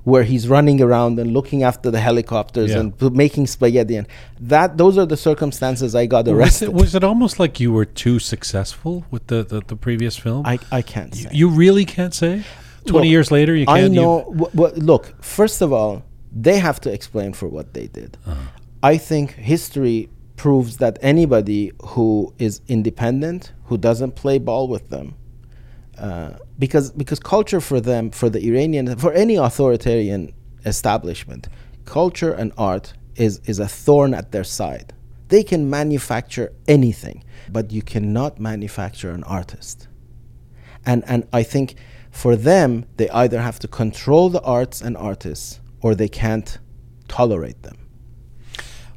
[0.05, 2.81] where he's running around and looking after the helicopters Yeah.
[2.81, 4.07] and p- making spaghetti, and
[4.41, 6.69] that those are the circumstances I got Was arrested.
[6.69, 10.47] it, was it almost like you were too successful with the, the, the previous film?
[10.47, 11.31] I I can't you, say.
[11.33, 12.45] you really can't say.
[12.87, 13.85] Twenty Look, years later, you can't.
[13.85, 14.25] I know.
[14.33, 16.03] W- w- look, first of all,
[16.33, 18.17] they have to explain for what they did.
[18.27, 18.37] Uh-huh.
[18.83, 25.17] I think history proves that anybody who is independent, who doesn't play ball with them,
[25.99, 30.33] uh, because because culture for them, for the Iranian, for any authoritarian
[30.65, 31.49] establishment,
[31.85, 34.93] culture and art is is a thorn at their side.
[35.29, 39.89] They can manufacture anything, but you cannot manufacture an artist
[40.89, 41.75] and and I think
[42.11, 46.59] for them they either have to control the arts and artists or they can't
[47.09, 47.77] tolerate them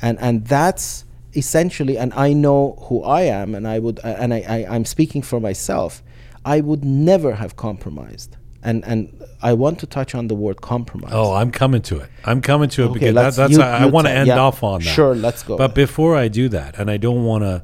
[0.02, 1.06] and and that's
[1.36, 5.22] essentially and I know who I am and I would and I, I I'm speaking
[5.22, 6.02] for myself
[6.46, 8.38] I would never have compromised.
[8.64, 11.12] And and I want to touch on the word compromise.
[11.14, 12.10] Oh, I'm coming to it.
[12.26, 14.38] I'm coming to it okay, because that, that's you, I, I want to end yeah,
[14.38, 14.90] off on that.
[14.90, 15.58] Sure, let's go.
[15.58, 17.64] But before I do that, and I don't want to.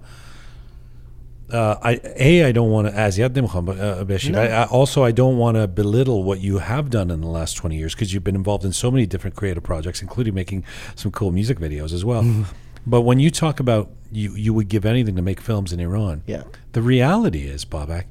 [1.50, 4.42] Uh, I a I don't want to as yet uh, uh, no.
[4.42, 7.54] I, I also I don't want to belittle what you have done in the last
[7.54, 10.66] 20 years because you've been involved in so many different creative projects including making
[10.96, 12.46] some cool music videos as well mm.
[12.86, 16.22] but when you talk about you you would give anything to make films in Iran
[16.28, 18.08] yeah the reality is Babak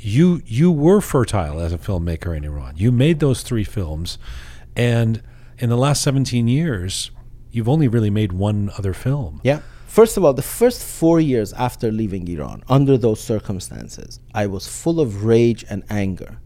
[0.00, 2.76] you you were fertile as a filmmaker in Iran.
[2.76, 4.18] You made those three films,
[4.74, 5.22] and
[5.58, 7.10] in the last seventeen years,
[7.50, 9.40] you've only really made one other film.
[9.44, 9.60] Yeah.
[9.86, 14.68] First of all, the first four years after leaving Iran, under those circumstances, I was
[14.68, 16.38] full of rage and anger.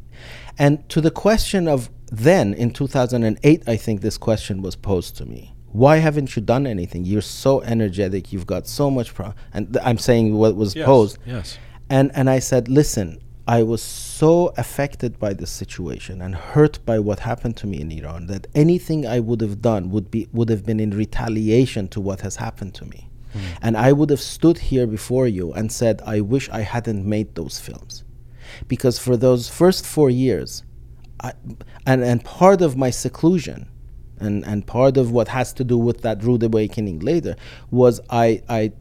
[0.59, 5.27] And to the question of then, in 2008, I think this question was posed to
[5.27, 5.55] me.
[5.73, 7.05] Why haven't you done anything?
[7.05, 8.33] You're so energetic.
[8.33, 9.13] You've got so much.
[9.13, 9.35] Pro-.
[9.53, 11.19] And th- I'm saying what was posed.
[11.27, 11.59] Yes.
[11.91, 16.99] And and I said, listen, I was so affected by this situation and hurt by
[16.99, 20.49] what happened to me in Iran that anything I would have done would be would
[20.49, 23.11] have been in retaliation to what has happened to me.
[23.33, 23.39] Hmm.
[23.61, 27.35] And I would have stood here before you and said, I wish I hadn't made
[27.35, 28.05] those films.
[28.67, 30.63] Because for those first four years,
[31.21, 31.33] I,
[31.87, 33.69] and, and part of my seclusion
[34.21, 37.37] and, and part of what has to do with that rude awakening later
[37.71, 38.73] was I, I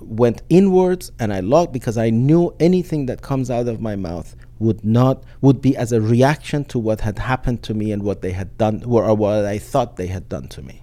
[0.00, 4.36] went inwards and I locked because I knew anything that comes out of my mouth
[4.58, 8.22] would not would be as a reaction to what had happened to me and what
[8.22, 10.82] they had done or, what I thought they had done to me.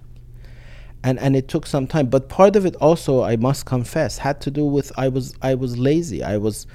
[1.02, 4.40] And and it took some time, but part of it also I must confess had
[4.42, 6.22] to do with I was I was lazy.
[6.22, 6.66] I was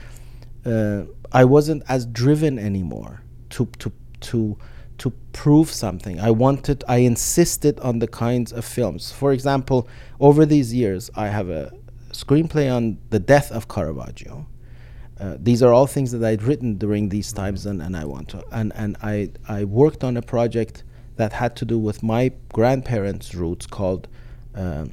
[0.65, 3.21] uh, I wasn't as driven anymore
[3.51, 4.57] to to to
[4.99, 6.19] to prove something.
[6.19, 9.11] I wanted I insisted on the kinds of films.
[9.11, 9.87] For example,
[10.19, 11.71] over these years I have a
[12.11, 14.47] screenplay on the death of Caravaggio.
[15.19, 18.29] Uh, these are all things that I'd written during these times, and, and I want
[18.29, 18.43] to.
[18.51, 20.83] And, and I, I worked on a project
[21.17, 24.07] that had to do with my grandparents' roots called,
[24.55, 24.91] um,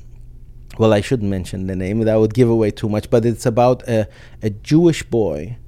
[0.78, 3.88] well, I shouldn't mention the name, that would give away too much, but it's about
[3.88, 4.08] a,
[4.42, 5.58] a Jewish boy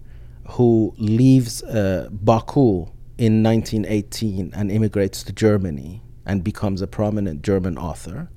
[0.51, 7.79] who leaves uh, Baku in 1918 and immigrates to Germany and becomes a prominent German
[7.79, 8.29] author.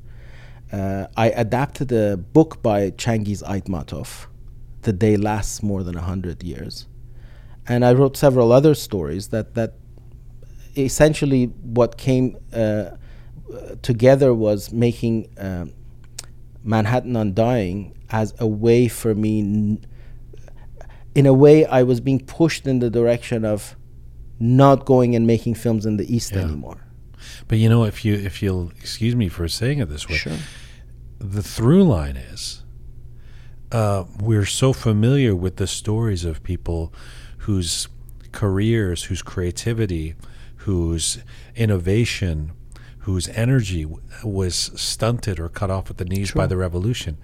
[0.71, 4.27] Uh, I adapted a book by Changiz Aitmatov,
[4.83, 6.87] The Day Lasts More Than a Hundred Years.
[7.67, 9.73] And I wrote several other stories that, that
[10.77, 12.91] essentially what came uh,
[13.81, 15.73] together was making um,
[16.63, 19.39] Manhattan Undying as a way for me.
[19.41, 19.85] N-
[21.13, 23.75] in a way, I was being pushed in the direction of
[24.39, 26.43] not going and making films in the East Yeah.
[26.43, 26.77] anymore.
[27.47, 30.37] But you know, if you if you'll excuse me for saying it this way, Sure.
[31.21, 32.63] The through line is
[33.71, 36.93] uh, we're so familiar with the stories of people
[37.39, 37.87] whose
[38.31, 40.15] careers, whose creativity,
[40.57, 41.19] whose
[41.55, 42.51] innovation,
[42.99, 47.17] whose energy w- was stunted or cut off at the knees by the revolution.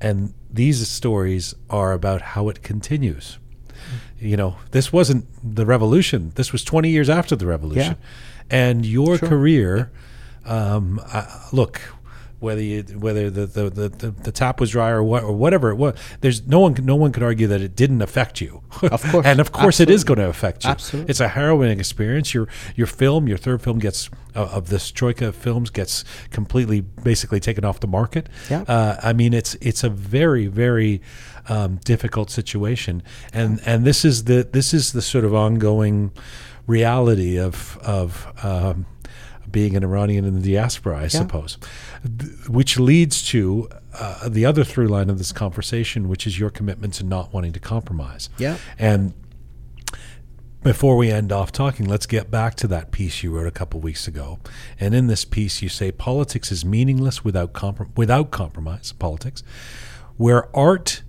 [0.00, 3.38] And these stories are about how it continues.
[4.18, 6.32] You know, this wasn't the revolution.
[6.34, 7.96] This was 20 years after the revolution.
[8.00, 8.06] Yeah.
[8.50, 9.28] And your Sure.
[9.28, 9.90] career,
[10.44, 11.80] um, uh, look,
[12.40, 15.74] whether you, whether the, the, the, the, tap was dry or what or whatever it
[15.74, 18.62] was, there's no one no one could argue that it didn't affect you.
[18.82, 19.26] Of course.
[19.26, 20.70] and of course, it is going to affect you.
[20.70, 21.10] Absolutely.
[21.10, 22.32] It's a harrowing experience.
[22.32, 26.80] Your your film, your third film gets uh, of this troika of films gets completely
[26.80, 28.28] basically taken off the market.
[28.48, 28.62] Yeah.
[28.62, 31.02] Uh, I mean, it's it's a very very
[31.48, 33.02] um, difficult situation,
[33.34, 36.12] and and this is the this is the sort of ongoing
[36.66, 38.32] reality of of.
[38.42, 38.86] Um,
[39.52, 41.58] being an Iranian in the diaspora, I suppose,
[42.02, 46.50] Th- which leads to uh, the other through line of this conversation, which is your
[46.50, 48.28] commitment to not wanting to compromise.
[48.38, 48.56] Yeah.
[48.78, 49.14] And
[50.62, 53.80] before we end off talking, let's get back to that piece you wrote a couple
[53.80, 54.38] weeks ago.
[54.78, 58.92] And in this piece, you say politics is meaningless without comprom- without compromise.
[58.92, 59.42] Politics,
[60.16, 61.02] where art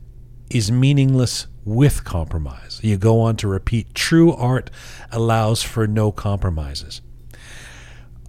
[0.49, 2.79] is meaningless with compromise.
[2.81, 4.69] You go on to repeat: true art
[5.11, 7.01] allows for no compromises.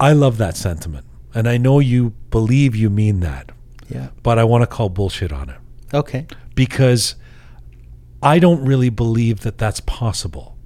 [0.03, 3.53] I love that sentiment, and I know you believe you mean that,
[3.89, 4.09] Yeah.
[4.25, 5.59] but I want to call bullshit on it
[5.95, 6.27] Okay.
[6.57, 7.15] because
[8.21, 10.57] I don't really believe that that's possible.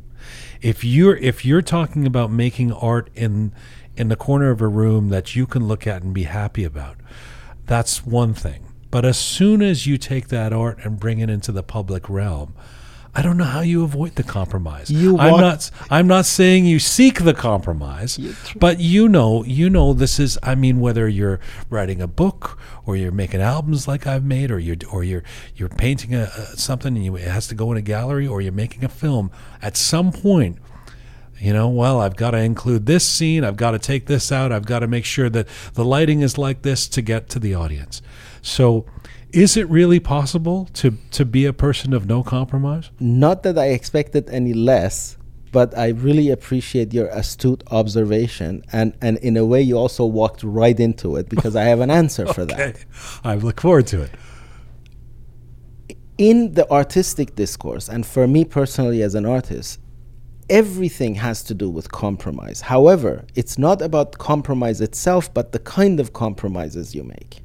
[0.62, 3.52] If you're if you're talking about making art in
[3.94, 6.96] in the corner of a room that you can look at and be happy about,
[7.66, 8.64] that's one thing.
[8.90, 12.54] But as soon as you take that art and bring it into the public realm,
[13.16, 14.90] I don't know how you avoid the compromise.
[14.90, 18.18] You I'm not I'm not saying you seek the compromise,
[18.56, 21.40] but you know, you know this is I mean whether you're
[21.70, 25.70] writing a book or you're making albums like I've made or you're or you're you're
[25.70, 28.52] painting a, a something and you, it has to go in a gallery or you're
[28.52, 29.30] making a film
[29.62, 30.58] at some point
[31.38, 33.44] you know, well, I've got to include this scene.
[33.44, 34.52] I've got to take this out.
[34.52, 37.54] I've got to make sure that the lighting is like this to get to the
[37.54, 38.00] audience.
[38.40, 38.86] So,
[39.32, 42.90] is it really possible to to be a person of no compromise?
[43.00, 45.18] Not that I expected any less,
[45.52, 48.62] but I really appreciate your astute observation.
[48.72, 51.90] And, and in a way, you also walked right into it because I have an
[51.90, 52.84] answer for that.
[53.24, 54.10] I look forward to it.
[56.18, 59.80] in the artistic discourse, and for me personally as an artist,
[60.48, 62.60] everything has to do with compromise.
[62.62, 67.42] However, it's not about compromise itself, but the kind of compromises you make.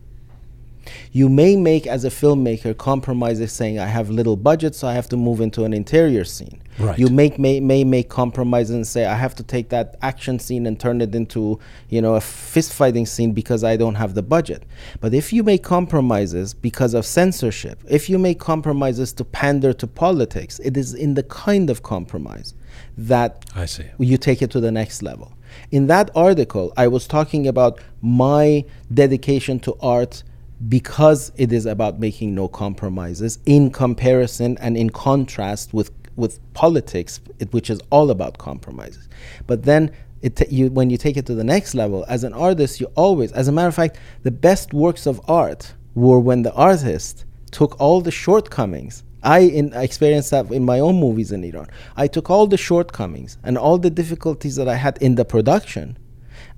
[1.12, 5.10] You may make, as a filmmaker, compromises saying, I have little budget, so I have
[5.10, 6.62] to move into an interior scene.
[6.80, 6.98] Right.
[6.98, 10.66] You make, may, may make compromises and say, I have to take that action scene
[10.66, 14.24] and turn it into, you know, a fist fighting scene because I don't have the
[14.24, 14.64] budget.
[15.00, 19.88] But if you make compromises because of censorship, if you make compromises to pander to
[19.88, 22.54] politics, it is in the kind of compromise
[22.98, 23.86] that I see.
[24.00, 25.34] you take it to the next level.
[25.72, 30.24] In that article, I was talking about my dedication to art
[30.70, 37.22] because it is about making no compromises in comparison and in contrast with with politics,
[37.40, 39.08] it, which is all about compromises.
[39.48, 39.92] But then
[40.36, 43.32] ta- you, when you take it to the next level, as an artist, you always,
[43.32, 47.80] as a matter of fact, the best works of art were when the artist took
[47.80, 49.04] all the shortcomings.
[49.24, 51.68] I, in, I experienced that in my own movies in Iran.
[51.96, 55.98] I took all the shortcomings and all the difficulties that I had in the production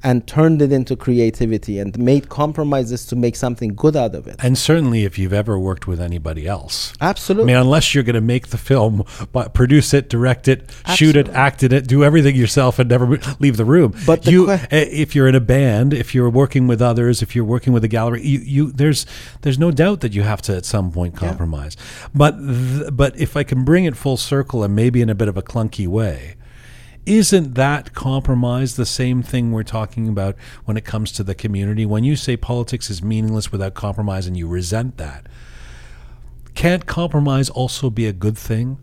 [0.03, 4.35] and turned it into creativity and made compromises to make something good out of it.
[4.39, 7.13] And certainly, if you've ever worked with anybody else, absolutely.
[7.13, 7.53] I Absolutely.
[7.53, 11.29] mean, unless you're going to make the film, but produce it, direct it, shoot it,
[11.29, 13.93] act in it, do everything yourself, and never leave the room.
[14.05, 17.21] But the you, que- eh, if you're in a band, if you're working with others,
[17.21, 19.05] if you're working with a gallery, you, you there's
[19.41, 21.77] there's no doubt that you have to at some point compromise.
[22.13, 25.27] But th- but if I can bring it full circle and maybe in a bit
[25.29, 26.35] of a clunky way.
[27.05, 31.85] Isn't that compromise the same thing we're talking about when it comes to the community?
[31.85, 35.27] When you say politics is meaningless without compromise and you resent that,
[36.55, 38.77] can't compromise also be a good thing?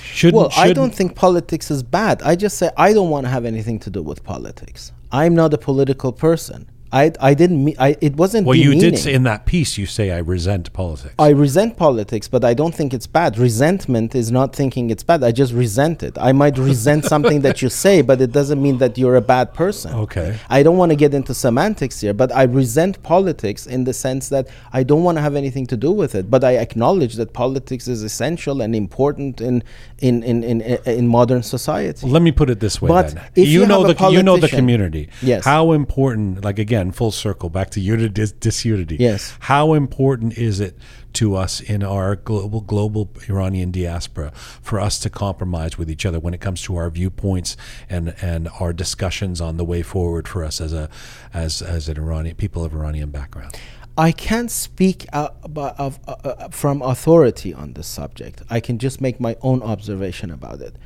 [0.00, 2.22] Shouldn't, Well, I don't shouldn't- think politics is bad.
[2.22, 4.92] I just say I don't want to have anything to do with politics.
[5.12, 6.70] I'm not a political person.
[6.92, 9.86] I, I didn't mean I, it wasn't Well, you did say in that piece, you
[9.86, 11.14] say I resent politics.
[11.18, 13.38] I resent politics, but I don't think it's bad.
[13.38, 15.22] Resentment is not thinking it's bad.
[15.22, 16.18] I just resent it.
[16.18, 19.54] I might resent something that you say, but it doesn't mean that you're a bad
[19.54, 19.94] person.
[19.94, 20.38] Okay.
[20.48, 24.28] I don't want to get into semantics here, but I resent politics in the sense
[24.30, 26.30] that I don't want to have anything to do with it.
[26.30, 29.62] But I acknowledge that politics is essential and important in
[29.98, 32.06] in in in, in modern society.
[32.06, 35.08] Let me put it this way: But you you know the you know the community.
[35.22, 35.44] Yes.
[35.44, 36.44] How important?
[36.44, 38.96] Like again, again, full circle back to unity, dis- disunity.
[38.98, 39.36] Yes.
[39.40, 40.76] How important is it
[41.12, 44.30] to us in our global global Iranian diaspora
[44.62, 47.56] for us to compromise with each other when it comes to our viewpoints
[47.88, 50.88] and and our discussions on the way forward for us as a
[51.34, 53.56] as as an Iranian people of Iranian background?
[53.98, 58.40] I can't speak uh, of, uh, from authority on this subject.
[58.48, 60.76] I can just make my own observation about it.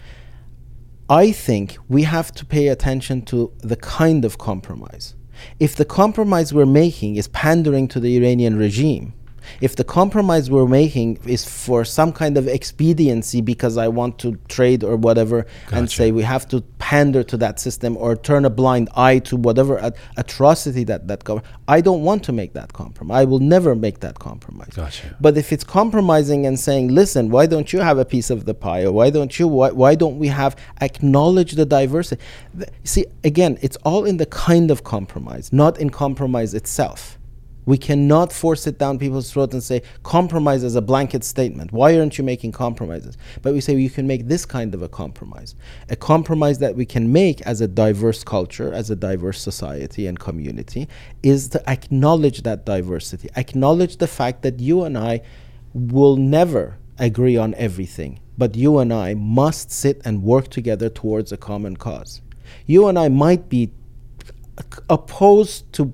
[1.09, 5.15] I think we have to pay attention to the kind of compromise.
[5.59, 9.15] If the compromise we're making is pandering to the Iranian regime,
[9.61, 14.37] if the compromise we're making is for some kind of expediency because I want to
[14.49, 18.51] trade or whatever, and say we have to pander to that system or turn a
[18.51, 22.73] blind eye to whatever at- atrocity that that government, I don't want to make that
[22.73, 23.17] compromise.
[23.21, 24.69] I will never make that compromise.
[24.75, 25.17] Gotcha.
[25.21, 28.55] But if it's compromising and saying, listen, why don't you have a piece of the
[28.55, 32.23] pie, or why don't you, why, why don't we have acknowledge the diversity?
[32.85, 37.19] See, again, it's all in the kind of compromise, not in compromise itself.
[37.67, 41.73] We cannot force it down people's throat and say compromise as a blanket statement.
[41.73, 43.17] Why aren't you making compromises?
[43.43, 45.55] But we say you can make this kind of a compromise.
[45.89, 50.19] A compromise that we can make as a diverse culture, as a diverse society and
[50.19, 50.89] community,
[51.23, 55.23] is to acknowledge that diversity, acknowledge the fact that you and I
[55.73, 61.33] will never agree on everything, but you and I must sit and work together towards
[61.33, 62.21] a common cause.
[62.67, 63.73] You and I might be
[64.89, 65.93] opposed to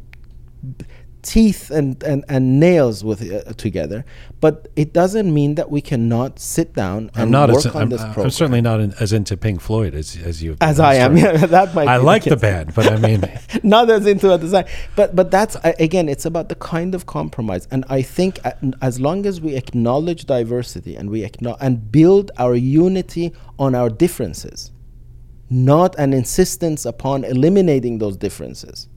[1.22, 4.04] teeth and, and, and nails with uh, together,
[4.40, 8.00] but it doesn't mean that we cannot sit down and work as on I'm, this
[8.00, 11.16] I'm certainly not in, as into Pink Floyd as as you as I am.
[11.16, 11.88] Yeah, that might.
[11.88, 13.22] I like the, the band, but I mean,
[13.62, 14.66] not as into a design
[14.96, 18.52] but but that's again it's about the kind of compromise and i think uh,
[18.82, 23.88] as long as we acknowledge diversity and we acknowledge and build our unity on our
[23.88, 24.72] differences
[25.48, 28.88] not an insistence upon eliminating those differences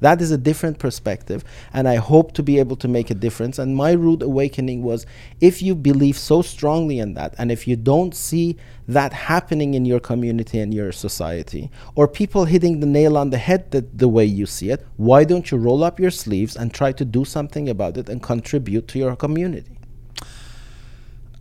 [0.00, 3.58] that is a different perspective and i hope to be able to make a difference
[3.58, 5.06] and my rude awakening was
[5.40, 8.56] if you believe so strongly in that and if you don't see
[8.88, 13.38] that happening in your community and your society or people hitting the nail on the
[13.38, 16.72] head that the way you see it why don't you roll up your sleeves and
[16.72, 19.76] try to do something about it and contribute to your community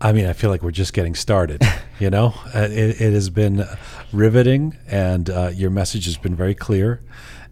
[0.01, 1.61] I mean, I feel like we're just getting started.
[1.97, 3.65] You know, uh, it, it has been
[4.11, 7.01] riveting, and uh, your message has been very clear.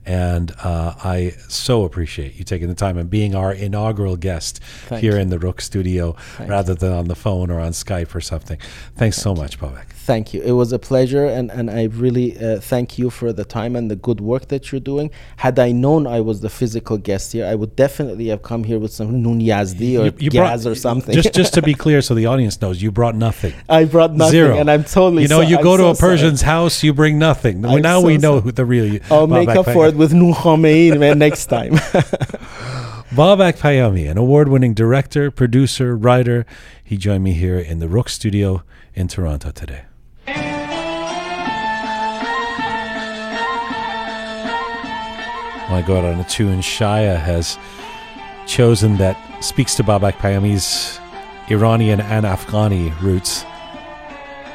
[0.06, 5.02] And uh, I so appreciate you taking the time and being our inaugural guest Thank
[5.02, 5.20] here you.
[5.20, 8.60] in the Rook studio Thank rather than on the phone or on Skype or something.
[8.96, 9.88] Thanks so much, Babak.
[10.06, 10.42] Thank you.
[10.42, 13.90] It was a pleasure, and, and I really uh, thank you for the time and
[13.90, 15.12] the good work that you're doing.
[15.38, 18.80] Had I known I was the physical guest here, I would definitely have come here
[18.80, 21.16] with some Nun Yazdi or Gaz or something.
[21.16, 23.54] Just, just to be clear, so the audience knows, you brought nothing.
[23.70, 24.58] I brought nothing, Zero.
[24.58, 25.22] and I'm totally.
[25.22, 26.52] You know, so- you I'm go to so a Persian's sorry.
[26.52, 27.62] house, you bring nothing.
[27.62, 28.86] Well, now so we know who the real.
[28.86, 29.00] you.
[29.10, 31.72] I'll make Babak up for it with Nun Khamei next time.
[33.16, 36.46] Babak Payami, an award winning director, producer, writer.
[36.84, 38.64] He joined me here in the Rook studio
[38.96, 39.84] in Toronto today.
[45.68, 46.60] I God, to go out on a tune.
[46.60, 47.57] Shaya has
[48.45, 50.99] chosen that speaks to Babak Payami's
[51.49, 53.45] Iranian and Afghani roots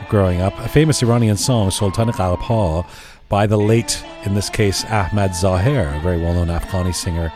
[0.08, 0.58] growing up.
[0.58, 2.86] A famous Iranian song, Sultan Qalbha,
[3.28, 7.32] by the late, in this case, Ahmad Zahir, a very well known Afghani singer.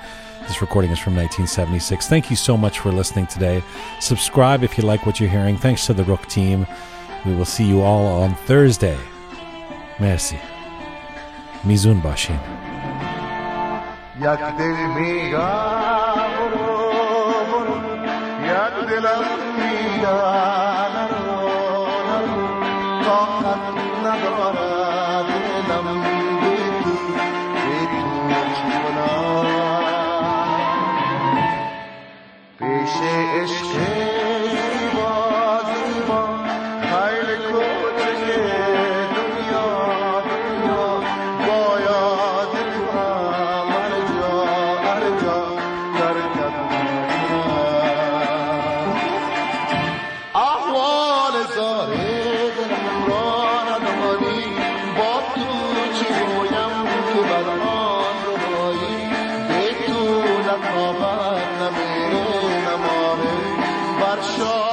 [0.49, 2.09] This recording is from 1976.
[2.09, 3.63] Thank you so much for listening today.
[4.01, 5.57] Subscribe if you like what you're hearing.
[5.57, 6.67] Thanks to the Rook team.
[7.25, 8.99] We will see you all on Thursday.
[10.01, 10.39] Merci.
[11.63, 12.62] Mizun Bashin.
[14.22, 16.68] یک دل میگم برو
[17.52, 17.76] برو
[18.44, 19.24] یک دلم
[19.58, 20.08] میگم
[20.96, 21.26] نرو
[22.08, 22.38] نرو
[23.04, 23.66] طاقت
[24.06, 25.28] ندارد
[25.68, 25.88] دلم
[26.42, 26.96] بی تو
[27.64, 29.38] بی تو چکنم
[64.23, 64.72] shore.